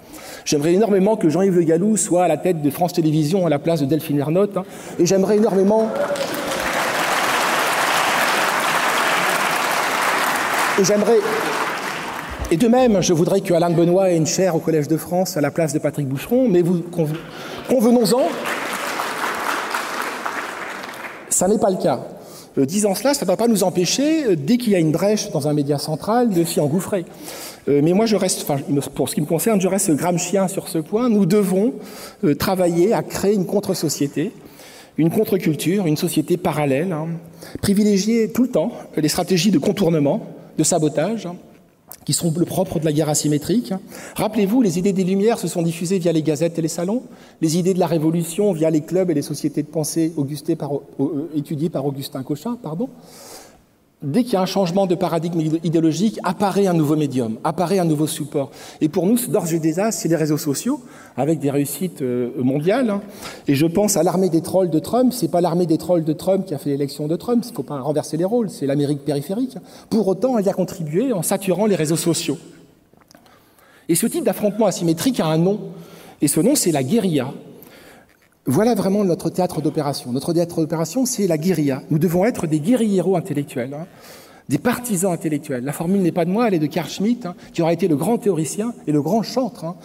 J'aimerais 0.44 0.74
énormément 0.74 1.16
que 1.16 1.28
Jean-Yves 1.28 1.56
Le 1.56 1.62
Gallou 1.62 1.96
soit 1.96 2.24
à 2.24 2.28
la 2.28 2.38
tête 2.38 2.62
de 2.62 2.70
France 2.70 2.94
Télévisions 2.94 3.46
à 3.46 3.50
la 3.50 3.58
place 3.58 3.80
de 3.80 3.86
Delphine 3.86 4.18
Ernotte, 4.18 4.58
et 4.98 5.06
j'aimerais 5.06 5.36
énormément 5.36 5.88
Et 10.80 10.84
j'aimerais. 10.84 11.18
Et 12.52 12.56
de 12.56 12.68
même, 12.68 13.02
je 13.02 13.12
voudrais 13.12 13.40
que 13.40 13.52
Alain 13.52 13.70
Benoît 13.70 14.12
ait 14.12 14.16
une 14.16 14.28
chaire 14.28 14.54
au 14.54 14.60
Collège 14.60 14.86
de 14.86 14.96
France 14.96 15.36
à 15.36 15.40
la 15.40 15.50
place 15.50 15.72
de 15.72 15.80
Patrick 15.80 16.06
Boucheron, 16.06 16.48
mais 16.48 16.62
vous 16.62 16.84
convenons-en, 17.68 18.22
ça 21.38 21.46
n'est 21.46 21.58
pas 21.58 21.70
le 21.70 21.76
cas. 21.76 22.00
Euh, 22.58 22.66
disant 22.66 22.96
cela, 22.96 23.14
ça 23.14 23.24
ne 23.24 23.28
va 23.28 23.36
pas 23.36 23.46
nous 23.46 23.62
empêcher, 23.62 24.24
euh, 24.24 24.36
dès 24.36 24.56
qu'il 24.56 24.72
y 24.72 24.74
a 24.74 24.80
une 24.80 24.90
brèche 24.90 25.30
dans 25.30 25.46
un 25.46 25.52
média 25.52 25.78
central, 25.78 26.30
de 26.30 26.42
s'y 26.42 26.58
engouffrer. 26.58 27.04
Euh, 27.68 27.80
mais 27.80 27.92
moi, 27.92 28.06
je 28.06 28.16
reste, 28.16 28.44
pour 28.96 29.08
ce 29.08 29.14
qui 29.14 29.20
me 29.20 29.26
concerne, 29.26 29.60
je 29.60 29.68
reste 29.68 29.92
chien 30.18 30.48
sur 30.48 30.66
ce 30.66 30.78
point. 30.78 31.08
Nous 31.08 31.26
devons 31.26 31.74
travailler 32.40 32.92
à 32.92 33.04
créer 33.04 33.34
une 33.34 33.46
contre-société, 33.46 34.32
une 34.96 35.10
contre-culture, 35.10 35.86
une 35.86 35.96
société 35.96 36.36
parallèle, 36.36 36.90
hein, 36.90 37.06
privilégier 37.62 38.32
tout 38.32 38.42
le 38.42 38.48
temps 38.48 38.72
les 38.96 39.08
stratégies 39.08 39.52
de 39.52 39.60
contournement, 39.60 40.26
de 40.58 40.64
sabotage, 40.64 41.26
hein, 41.26 41.36
qui 42.04 42.12
sont 42.12 42.32
le 42.36 42.44
propre 42.44 42.78
de 42.78 42.84
la 42.84 42.92
guerre 42.92 43.08
asymétrique. 43.08 43.74
Rappelez-vous, 44.16 44.62
les 44.62 44.78
idées 44.78 44.92
des 44.92 45.04
Lumières 45.04 45.38
se 45.38 45.48
sont 45.48 45.62
diffusées 45.62 45.98
via 45.98 46.12
les 46.12 46.22
gazettes 46.22 46.58
et 46.58 46.62
les 46.62 46.68
salons, 46.68 47.02
les 47.40 47.58
idées 47.58 47.74
de 47.74 47.78
la 47.78 47.86
Révolution 47.86 48.52
via 48.52 48.70
les 48.70 48.80
clubs 48.80 49.10
et 49.10 49.14
les 49.14 49.22
sociétés 49.22 49.62
de 49.62 49.68
pensée 49.68 50.12
euh, 50.18 51.28
étudiées 51.36 51.68
par 51.68 51.84
Augustin 51.84 52.22
Cochin. 52.22 52.56
Pardon 52.62 52.88
dès 54.02 54.22
qu'il 54.22 54.34
y 54.34 54.36
a 54.36 54.40
un 54.40 54.46
changement 54.46 54.86
de 54.86 54.94
paradigme 54.94 55.40
idéologique, 55.64 56.20
apparaît 56.22 56.66
un 56.66 56.72
nouveau 56.72 56.96
médium, 56.96 57.38
apparaît 57.44 57.78
un 57.78 57.84
nouveau 57.84 58.06
support. 58.06 58.50
Et 58.80 58.88
pour 58.88 59.06
nous, 59.06 59.16
d'ores 59.28 59.52
et 59.52 59.58
déjà, 59.58 59.90
c'est 59.90 60.08
les 60.08 60.16
réseaux 60.16 60.38
sociaux, 60.38 60.80
avec 61.16 61.40
des 61.40 61.50
réussites 61.50 62.02
euh, 62.02 62.30
mondiales. 62.38 62.90
Hein. 62.90 63.00
Et 63.48 63.54
je 63.54 63.66
pense 63.66 63.96
à 63.96 64.02
l'armée 64.02 64.28
des 64.28 64.40
trolls 64.40 64.70
de 64.70 64.78
Trump. 64.78 65.12
C'est 65.12 65.30
pas 65.30 65.40
l'armée 65.40 65.66
des 65.66 65.78
trolls 65.78 66.04
de 66.04 66.12
Trump 66.12 66.44
qui 66.46 66.54
a 66.54 66.58
fait 66.58 66.70
l'élection 66.70 67.08
de 67.08 67.16
Trump. 67.16 67.42
Il 67.44 67.50
ne 67.50 67.54
faut 67.54 67.62
pas 67.62 67.80
renverser 67.80 68.16
les 68.16 68.24
rôles. 68.24 68.50
C'est 68.50 68.66
l'Amérique 68.66 69.04
périphérique. 69.04 69.56
Pour 69.90 70.06
autant, 70.06 70.38
elle 70.38 70.46
y 70.46 70.50
a 70.50 70.54
contribué 70.54 71.12
en 71.12 71.22
saturant 71.22 71.66
les 71.66 71.76
réseaux 71.76 71.96
sociaux. 71.96 72.38
Et 73.88 73.94
ce 73.94 74.06
type 74.06 74.24
d'affrontement 74.24 74.66
asymétrique 74.66 75.18
a 75.18 75.26
un 75.26 75.38
nom. 75.38 75.58
Et 76.20 76.28
ce 76.28 76.40
nom, 76.40 76.54
c'est 76.54 76.72
la 76.72 76.82
guérilla. 76.82 77.32
Voilà 78.50 78.74
vraiment 78.74 79.04
notre 79.04 79.28
théâtre 79.28 79.60
d'opération. 79.60 80.10
Notre 80.10 80.32
théâtre 80.32 80.62
d'opération, 80.62 81.04
c'est 81.04 81.26
la 81.26 81.36
guérilla. 81.36 81.82
Nous 81.90 81.98
devons 81.98 82.24
être 82.24 82.46
des 82.46 82.60
guérilleros 82.60 83.14
intellectuels, 83.14 83.74
hein, 83.74 83.86
des 84.48 84.56
partisans 84.56 85.12
intellectuels. 85.12 85.64
La 85.64 85.74
formule 85.74 86.00
n'est 86.00 86.12
pas 86.12 86.24
de 86.24 86.30
moi, 86.30 86.48
elle 86.48 86.54
est 86.54 86.58
de 86.58 86.66
Carl 86.66 86.88
Schmitt, 86.88 87.26
hein, 87.26 87.34
qui 87.52 87.60
aura 87.60 87.74
été 87.74 87.88
le 87.88 87.96
grand 87.96 88.16
théoricien 88.16 88.72
et 88.86 88.92
le 88.92 89.02
grand 89.02 89.22
chantre 89.22 89.66
hein, 89.66 89.76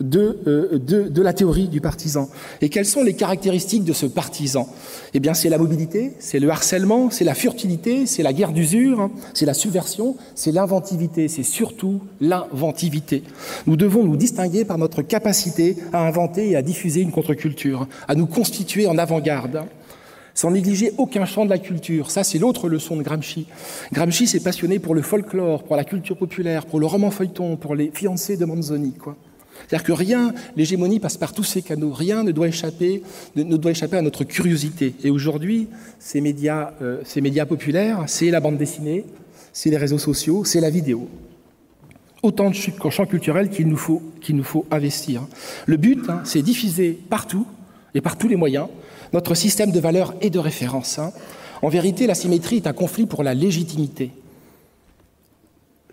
de, 0.00 0.38
euh, 0.46 0.78
de, 0.78 1.08
de, 1.08 1.22
la 1.22 1.32
théorie 1.32 1.68
du 1.68 1.80
partisan. 1.80 2.28
Et 2.60 2.68
quelles 2.68 2.86
sont 2.86 3.02
les 3.02 3.14
caractéristiques 3.14 3.84
de 3.84 3.92
ce 3.92 4.06
partisan? 4.06 4.68
Eh 5.14 5.20
bien, 5.20 5.32
c'est 5.32 5.48
la 5.48 5.58
mobilité, 5.58 6.12
c'est 6.18 6.38
le 6.38 6.50
harcèlement, 6.50 7.10
c'est 7.10 7.24
la 7.24 7.34
furtivité, 7.34 8.04
c'est 8.06 8.22
la 8.22 8.32
guerre 8.32 8.52
d'usure, 8.52 9.00
hein, 9.00 9.10
c'est 9.32 9.46
la 9.46 9.54
subversion, 9.54 10.16
c'est 10.34 10.52
l'inventivité, 10.52 11.28
c'est 11.28 11.42
surtout 11.42 12.00
l'inventivité. 12.20 13.22
Nous 13.66 13.76
devons 13.76 14.04
nous 14.04 14.16
distinguer 14.16 14.64
par 14.64 14.76
notre 14.76 15.02
capacité 15.02 15.76
à 15.92 16.06
inventer 16.06 16.50
et 16.50 16.56
à 16.56 16.62
diffuser 16.62 17.00
une 17.00 17.10
contre-culture, 17.10 17.86
à 18.06 18.14
nous 18.14 18.26
constituer 18.26 18.86
en 18.86 18.98
avant-garde. 18.98 19.64
sans 20.34 20.50
négliger 20.50 20.92
aucun 20.98 21.24
champ 21.24 21.46
de 21.46 21.50
la 21.50 21.56
culture. 21.56 22.10
Ça, 22.10 22.22
c'est 22.22 22.38
l'autre 22.38 22.68
leçon 22.68 22.96
de 22.96 23.02
Gramsci. 23.02 23.46
Gramsci 23.90 24.26
s'est 24.26 24.40
passionné 24.40 24.78
pour 24.78 24.94
le 24.94 25.00
folklore, 25.00 25.62
pour 25.62 25.76
la 25.76 25.84
culture 25.84 26.18
populaire, 26.18 26.66
pour 26.66 26.78
le 26.78 26.84
roman 26.84 27.10
feuilleton, 27.10 27.56
pour 27.56 27.74
les 27.74 27.90
fiancés 27.90 28.36
de 28.36 28.44
Manzoni. 28.44 28.92
Quoi. 28.92 29.16
C'est-à-dire 29.66 29.86
que 29.86 29.92
rien, 29.92 30.34
l'hégémonie 30.56 31.00
passe 31.00 31.16
par 31.16 31.32
tous 31.32 31.44
ces 31.44 31.62
canaux, 31.62 31.92
rien 31.92 32.22
ne 32.22 32.32
doit 32.32 32.48
échapper, 32.48 33.02
à 33.36 34.02
notre 34.02 34.24
curiosité. 34.24 34.94
Et 35.02 35.10
aujourd'hui, 35.10 35.68
ces 35.98 36.20
médias, 36.20 36.72
euh, 36.82 37.00
ces 37.04 37.20
populaires, 37.46 38.04
c'est 38.06 38.30
la 38.30 38.40
bande 38.40 38.56
dessinée, 38.56 39.04
c'est 39.52 39.70
les 39.70 39.76
réseaux 39.76 39.98
sociaux, 39.98 40.44
c'est 40.44 40.60
la 40.60 40.70
vidéo. 40.70 41.08
Autant 42.22 42.50
de 42.50 42.54
champs 42.54 43.06
culturels 43.06 43.50
qu'il 43.50 43.68
nous 43.68 43.76
faut, 43.76 44.02
nous 44.30 44.44
faut 44.44 44.66
investir. 44.70 45.26
Le 45.66 45.76
but, 45.76 46.08
hein, 46.08 46.20
c'est 46.24 46.42
diffuser 46.42 46.98
partout 47.08 47.46
et 47.94 48.00
par 48.00 48.16
tous 48.16 48.28
les 48.28 48.36
moyens 48.36 48.68
notre 49.12 49.34
système 49.34 49.70
de 49.70 49.80
valeurs 49.80 50.14
et 50.20 50.30
de 50.30 50.38
références. 50.38 50.98
Hein. 50.98 51.12
En 51.62 51.68
vérité, 51.68 52.06
la 52.06 52.14
symétrie 52.14 52.56
est 52.56 52.66
un 52.66 52.72
conflit 52.72 53.06
pour 53.06 53.22
la 53.22 53.34
légitimité 53.34 54.10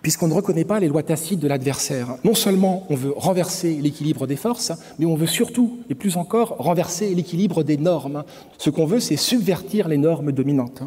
puisqu'on 0.03 0.27
ne 0.27 0.33
reconnaît 0.33 0.65
pas 0.65 0.79
les 0.79 0.89
lois 0.89 1.01
tacites 1.01 1.39
de 1.39 1.47
l'adversaire. 1.47 2.17
Non 2.23 2.35
seulement 2.35 2.85
on 2.89 2.95
veut 2.95 3.13
renverser 3.15 3.75
l'équilibre 3.75 4.27
des 4.27 4.35
forces, 4.35 4.73
mais 4.99 5.05
on 5.05 5.15
veut 5.15 5.27
surtout, 5.27 5.79
et 5.89 5.95
plus 5.95 6.17
encore, 6.17 6.57
renverser 6.59 7.15
l'équilibre 7.15 7.63
des 7.63 7.77
normes. 7.77 8.23
Ce 8.59 8.69
qu'on 8.69 8.85
veut, 8.85 8.99
c'est 8.99 9.15
subvertir 9.15 9.87
les 9.87 9.97
normes 9.97 10.33
dominantes. 10.33 10.83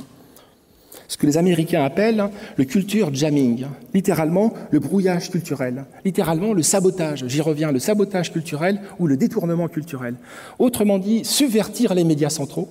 Ce 1.09 1.17
que 1.17 1.27
les 1.27 1.39
Américains 1.39 1.85
appellent 1.85 2.31
le 2.57 2.65
culture 2.65 3.15
jamming, 3.15 3.67
littéralement 3.95 4.53
le 4.71 4.81
brouillage 4.81 5.31
culturel, 5.31 5.87
littéralement 6.05 6.53
le 6.53 6.63
sabotage, 6.63 7.25
j'y 7.27 7.41
reviens, 7.41 7.73
le 7.73 7.79
sabotage 7.79 8.33
culturel 8.33 8.81
ou 8.99 9.07
le 9.07 9.17
détournement 9.17 9.69
culturel. 9.69 10.17
Autrement 10.59 10.99
dit, 10.99 11.25
subvertir 11.25 11.95
les 11.95 12.05
médias 12.05 12.31
centraux 12.31 12.69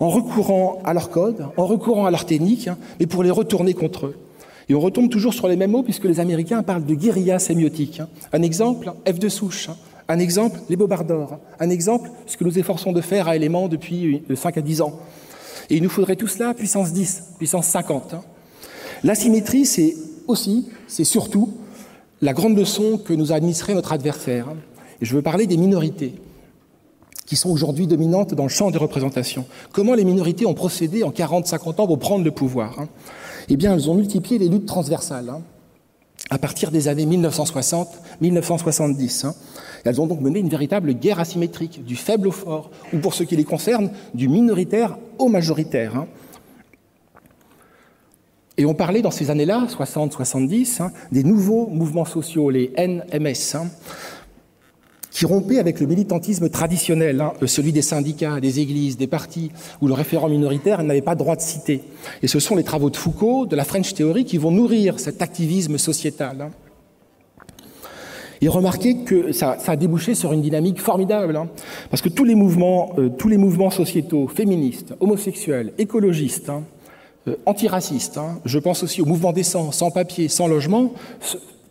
en 0.00 0.10
recourant 0.10 0.82
à 0.84 0.92
leur 0.92 1.08
code, 1.08 1.46
en 1.56 1.64
recourant 1.64 2.04
à 2.04 2.10
leur 2.10 2.26
technique, 2.26 2.68
mais 3.00 3.06
pour 3.06 3.22
les 3.22 3.30
retourner 3.30 3.72
contre 3.72 4.06
eux. 4.06 4.16
Et 4.68 4.74
on 4.74 4.80
retombe 4.80 5.08
toujours 5.10 5.32
sur 5.32 5.48
les 5.48 5.56
mêmes 5.56 5.70
mots 5.70 5.82
puisque 5.82 6.04
les 6.04 6.18
Américains 6.18 6.62
parlent 6.62 6.84
de 6.84 6.94
guérilla 6.94 7.38
sémiotique. 7.38 8.02
Un 8.32 8.42
exemple, 8.42 8.92
F 9.08 9.18
de 9.18 9.28
souche. 9.28 9.70
Un 10.08 10.18
exemple, 10.18 10.60
les 10.68 10.76
bobards 10.76 11.04
Un 11.60 11.70
exemple, 11.70 12.10
ce 12.26 12.36
que 12.36 12.44
nous 12.44 12.58
efforçons 12.58 12.92
de 12.92 13.00
faire 13.00 13.28
à 13.28 13.36
éléments 13.36 13.68
depuis 13.68 14.22
5 14.32 14.58
à 14.58 14.60
10 14.60 14.80
ans. 14.82 14.98
Et 15.70 15.76
il 15.76 15.82
nous 15.82 15.88
faudrait 15.88 16.16
tout 16.16 16.28
cela 16.28 16.54
puissance 16.54 16.92
10, 16.92 17.34
puissance 17.38 17.66
50. 17.66 18.14
L'asymétrie, 19.02 19.66
c'est 19.66 19.94
aussi, 20.26 20.68
c'est 20.86 21.04
surtout 21.04 21.52
la 22.22 22.32
grande 22.32 22.56
leçon 22.56 22.98
que 22.98 23.12
nous 23.12 23.32
a 23.32 23.36
administrée 23.36 23.74
notre 23.74 23.92
adversaire. 23.92 24.46
Et 25.00 25.04
je 25.04 25.14
veux 25.14 25.22
parler 25.22 25.46
des 25.46 25.56
minorités 25.56 26.14
qui 27.26 27.36
sont 27.36 27.50
aujourd'hui 27.50 27.86
dominantes 27.86 28.34
dans 28.34 28.44
le 28.44 28.48
champ 28.48 28.70
des 28.70 28.78
représentations. 28.78 29.44
Comment 29.72 29.94
les 29.94 30.04
minorités 30.04 30.46
ont 30.46 30.54
procédé 30.54 31.02
en 31.02 31.10
40-50 31.10 31.80
ans 31.80 31.86
pour 31.86 31.98
prendre 31.98 32.24
le 32.24 32.30
pouvoir 32.30 32.86
eh 33.48 33.56
bien, 33.56 33.74
elles 33.74 33.90
ont 33.90 33.94
multiplié 33.94 34.38
les 34.38 34.48
luttes 34.48 34.66
transversales 34.66 35.28
hein, 35.28 35.42
à 36.30 36.38
partir 36.38 36.70
des 36.70 36.86
années 36.88 37.04
1960-1970. 37.06 39.26
Hein. 39.26 39.34
Elles 39.84 40.00
ont 40.00 40.06
donc 40.06 40.20
mené 40.20 40.38
une 40.40 40.48
véritable 40.48 40.94
guerre 40.94 41.20
asymétrique, 41.20 41.84
du 41.84 41.96
faible 41.96 42.28
au 42.28 42.32
fort, 42.32 42.70
ou 42.92 42.98
pour 42.98 43.14
ce 43.14 43.22
qui 43.22 43.36
les 43.36 43.44
concerne, 43.44 43.90
du 44.14 44.28
minoritaire 44.28 44.98
au 45.18 45.28
majoritaire. 45.28 45.96
Hein. 45.96 46.06
Et 48.58 48.64
on 48.64 48.74
parlait 48.74 49.02
dans 49.02 49.10
ces 49.10 49.30
années-là, 49.30 49.66
60-70, 49.68 50.90
des 51.12 51.22
nouveaux 51.22 51.66
mouvements 51.66 52.06
sociaux, 52.06 52.48
les 52.50 52.72
NMS 52.78 53.68
qui 55.16 55.24
rompait 55.24 55.58
avec 55.58 55.80
le 55.80 55.86
militantisme 55.86 56.50
traditionnel, 56.50 57.22
hein, 57.22 57.32
celui 57.46 57.72
des 57.72 57.80
syndicats, 57.80 58.38
des 58.38 58.60
églises, 58.60 58.98
des 58.98 59.06
partis, 59.06 59.50
où 59.80 59.88
le 59.88 59.94
référent 59.94 60.28
minoritaire 60.28 60.82
n'avait 60.82 61.00
pas 61.00 61.14
droit 61.14 61.36
de 61.36 61.40
citer. 61.40 61.80
Et 62.22 62.28
ce 62.28 62.38
sont 62.38 62.54
les 62.54 62.64
travaux 62.64 62.90
de 62.90 62.98
Foucault, 62.98 63.46
de 63.46 63.56
la 63.56 63.64
French 63.64 63.94
Theory, 63.94 64.26
qui 64.26 64.36
vont 64.36 64.50
nourrir 64.50 65.00
cet 65.00 65.22
activisme 65.22 65.78
sociétal. 65.78 66.42
Hein. 66.42 66.50
Et 68.42 68.48
remarquez 68.48 69.04
que 69.04 69.32
ça, 69.32 69.56
a 69.66 69.76
débouché 69.76 70.14
sur 70.14 70.34
une 70.34 70.42
dynamique 70.42 70.82
formidable, 70.82 71.34
hein, 71.36 71.48
parce 71.88 72.02
que 72.02 72.10
tous 72.10 72.24
les 72.24 72.34
mouvements, 72.34 72.92
euh, 72.98 73.08
tous 73.08 73.28
les 73.28 73.38
mouvements 73.38 73.70
sociétaux, 73.70 74.28
féministes, 74.28 74.92
homosexuels, 75.00 75.72
écologistes, 75.78 76.52
euh, 77.26 77.36
antiracistes, 77.46 78.20
je 78.44 78.58
pense 78.58 78.82
aussi 78.82 79.00
au 79.00 79.06
mouvement 79.06 79.32
des 79.32 79.44
sans, 79.44 79.72
sans 79.72 79.90
papier, 79.90 80.28
sans 80.28 80.46
logement, 80.46 80.92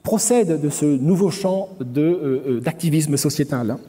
procède 0.05 0.61
de 0.61 0.69
ce 0.69 0.85
nouveau 0.85 1.31
champ 1.31 1.67
euh, 1.81 1.83
euh, 1.97 2.61
d'activisme 2.61 3.17
sociétal. 3.17 3.71
Hein. 3.71 3.79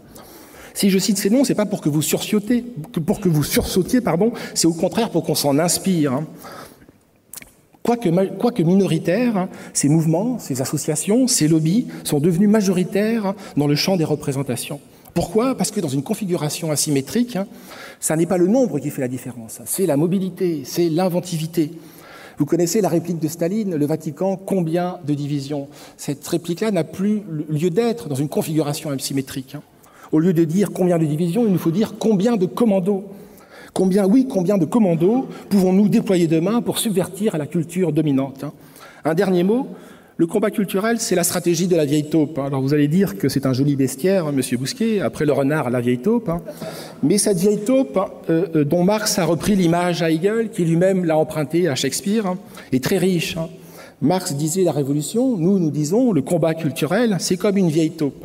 Si 0.75 0.91
je 0.91 0.99
cite 0.99 1.19
ces 1.19 1.31
noms, 1.31 1.45
c'est 1.45 1.55
pas 1.55 1.67
pour 1.67 1.81
que 1.81 1.89
vous 1.89 2.03
sursautiez, 2.03 2.65
pour 3.07 3.21
que 3.21 3.29
vous 3.29 3.45
sursautiez, 3.45 4.01
pardon, 4.01 4.33
c'est 4.55 4.67
au 4.67 4.73
contraire 4.73 5.11
pour 5.11 5.23
qu'on 5.23 5.37
s'en 5.37 5.59
inspire. 5.59 6.15
Hein. 6.15 6.27
Quoique, 7.83 8.09
quoique 8.39 8.63
minoritaires, 8.63 9.37
hein, 9.37 9.49
ces 9.73 9.89
mouvements, 9.89 10.39
ces 10.41 10.61
associations, 10.61 11.29
ces 11.29 11.47
lobbies 11.47 11.87
sont 12.03 12.19
devenus 12.19 12.49
majoritaires 12.49 13.35
dans 13.57 13.69
le 13.69 13.77
champ 13.77 13.97
des 13.97 14.05
représentations. 14.05 14.81
Pourquoi? 15.15 15.55
Parce 15.55 15.71
que 15.71 15.81
dans 15.81 15.89
une 15.89 16.03
configuration 16.03 16.71
asymétrique, 16.71 17.39
ça 18.01 18.17
n'est 18.17 18.27
pas 18.27 18.39
le 18.39 18.49
nombre 18.49 18.81
qui 18.81 18.91
fait 18.91 19.03
la 19.03 19.09
différence, 19.09 19.61
c'est 19.65 19.87
la 19.87 19.97
mobilité, 19.97 20.63
c'est 20.65 20.89
l'inventivité. 20.89 21.71
Vous 22.39 22.45
connaissez 22.45 22.83
la 22.83 22.91
réplique 22.91 23.19
de 23.19 23.29
Staline, 23.29 23.77
le 23.77 23.87
Vatican, 23.87 24.37
combien 24.37 24.99
de 25.07 25.15
divisions? 25.15 25.69
Cette 25.97 26.27
réplique-là 26.27 26.71
n'a 26.71 26.85
plus 26.85 27.23
lieu 27.49 27.71
d'être 27.71 28.09
dans 28.09 28.15
une 28.15 28.29
configuration 28.29 28.91
asymétrique. 28.91 29.55
Hein. 29.55 29.63
Au 30.13 30.19
lieu 30.19 30.35
de 30.35 30.45
dire 30.45 30.71
combien 30.73 30.99
de 30.99 31.07
divisions, 31.07 31.47
il 31.47 31.53
nous 31.53 31.59
faut 31.59 31.71
dire 31.71 31.95
combien 31.99 32.37
de 32.37 32.45
commandos. 32.45 33.05
Combien, 33.73 34.07
oui, 34.07 34.27
combien 34.29 34.59
de 34.59 34.67
commandos 34.67 35.29
pouvons-nous 35.49 35.89
déployer 35.89 36.27
demain 36.27 36.61
pour 36.61 36.79
subvertir 36.79 37.39
la 37.39 37.47
culture 37.47 37.93
dominante 37.93 38.45
hein. 38.45 38.53
Un 39.05 39.15
dernier 39.15 39.45
mot, 39.45 39.69
le 40.19 40.27
combat 40.27 40.51
culturel, 40.51 40.99
c'est 40.99 41.15
la 41.15 41.25
stratégie 41.25 41.67
de 41.67 41.77
la 41.77 41.85
vieille 41.85 42.09
taupe. 42.09 42.39
Alors 42.39 42.63
vous 42.63 42.73
allez 42.73 42.89
dire 42.89 43.19
que 43.19 43.29
c'est 43.29 43.45
un 43.45 43.53
joli 43.53 43.77
bestiaire, 43.77 44.33
Monsieur 44.33 44.57
Bousquet, 44.57 45.01
après 45.01 45.27
le 45.27 45.33
renard, 45.33 45.69
la 45.69 45.83
vieille 45.83 45.99
taupe. 45.99 46.31
Hein. 46.31 46.41
Mais 47.03 47.19
cette 47.19 47.37
vieille 47.37 47.63
taupe, 47.67 47.99
euh, 48.31 48.47
euh, 48.55 48.65
dont 48.65 48.83
Marx 48.83 49.19
a 49.19 49.27
repris 49.27 49.57
l'image 49.57 50.01
à 50.01 50.11
Hegel, 50.11 50.49
qui 50.49 50.65
lui-même 50.65 51.05
l'a 51.05 51.19
empruntée 51.19 51.69
à 51.69 51.75
Shakespeare, 51.75 52.27
hein, 52.27 52.39
est 52.73 52.83
très 52.83 52.97
riche. 52.97 53.37
Hein. 53.37 53.51
Marx 54.01 54.35
disait 54.35 54.65
la 54.65 54.73
révolution, 54.73 55.37
nous, 55.37 55.59
nous 55.59 55.71
disons, 55.71 56.13
le 56.13 56.23
combat 56.23 56.55
culturel, 56.55 57.17
c'est 57.19 57.37
comme 57.37 57.59
une 57.59 57.69
vieille 57.69 57.91
taupe. 57.91 58.25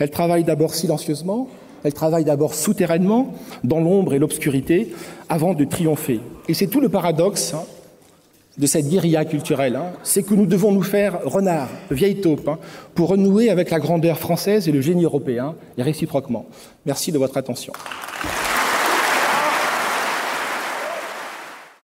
Elle 0.00 0.10
travaille 0.10 0.42
d'abord 0.42 0.74
silencieusement, 0.74 1.48
elle 1.84 1.92
travaille 1.92 2.24
d'abord 2.24 2.54
souterrainement, 2.54 3.34
dans 3.62 3.78
l'ombre 3.78 4.14
et 4.14 4.18
l'obscurité, 4.18 4.92
avant 5.28 5.54
de 5.54 5.64
triompher. 5.64 6.18
Et 6.48 6.54
c'est 6.54 6.66
tout 6.66 6.80
le 6.80 6.88
paradoxe 6.88 7.54
de 8.60 8.66
cette 8.66 8.88
guérilla 8.88 9.24
culturelle, 9.24 9.74
hein, 9.74 9.92
c'est 10.02 10.22
que 10.22 10.34
nous 10.34 10.44
devons 10.44 10.70
nous 10.70 10.82
faire 10.82 11.18
renard, 11.24 11.70
vieille 11.90 12.20
taupe, 12.20 12.46
hein, 12.46 12.58
pour 12.94 13.08
renouer 13.08 13.48
avec 13.48 13.70
la 13.70 13.80
grandeur 13.80 14.18
française 14.18 14.68
et 14.68 14.72
le 14.72 14.82
génie 14.82 15.04
européen, 15.04 15.54
et 15.78 15.82
réciproquement. 15.82 16.44
Merci 16.84 17.10
de 17.10 17.18
votre 17.18 17.38
attention. 17.38 17.72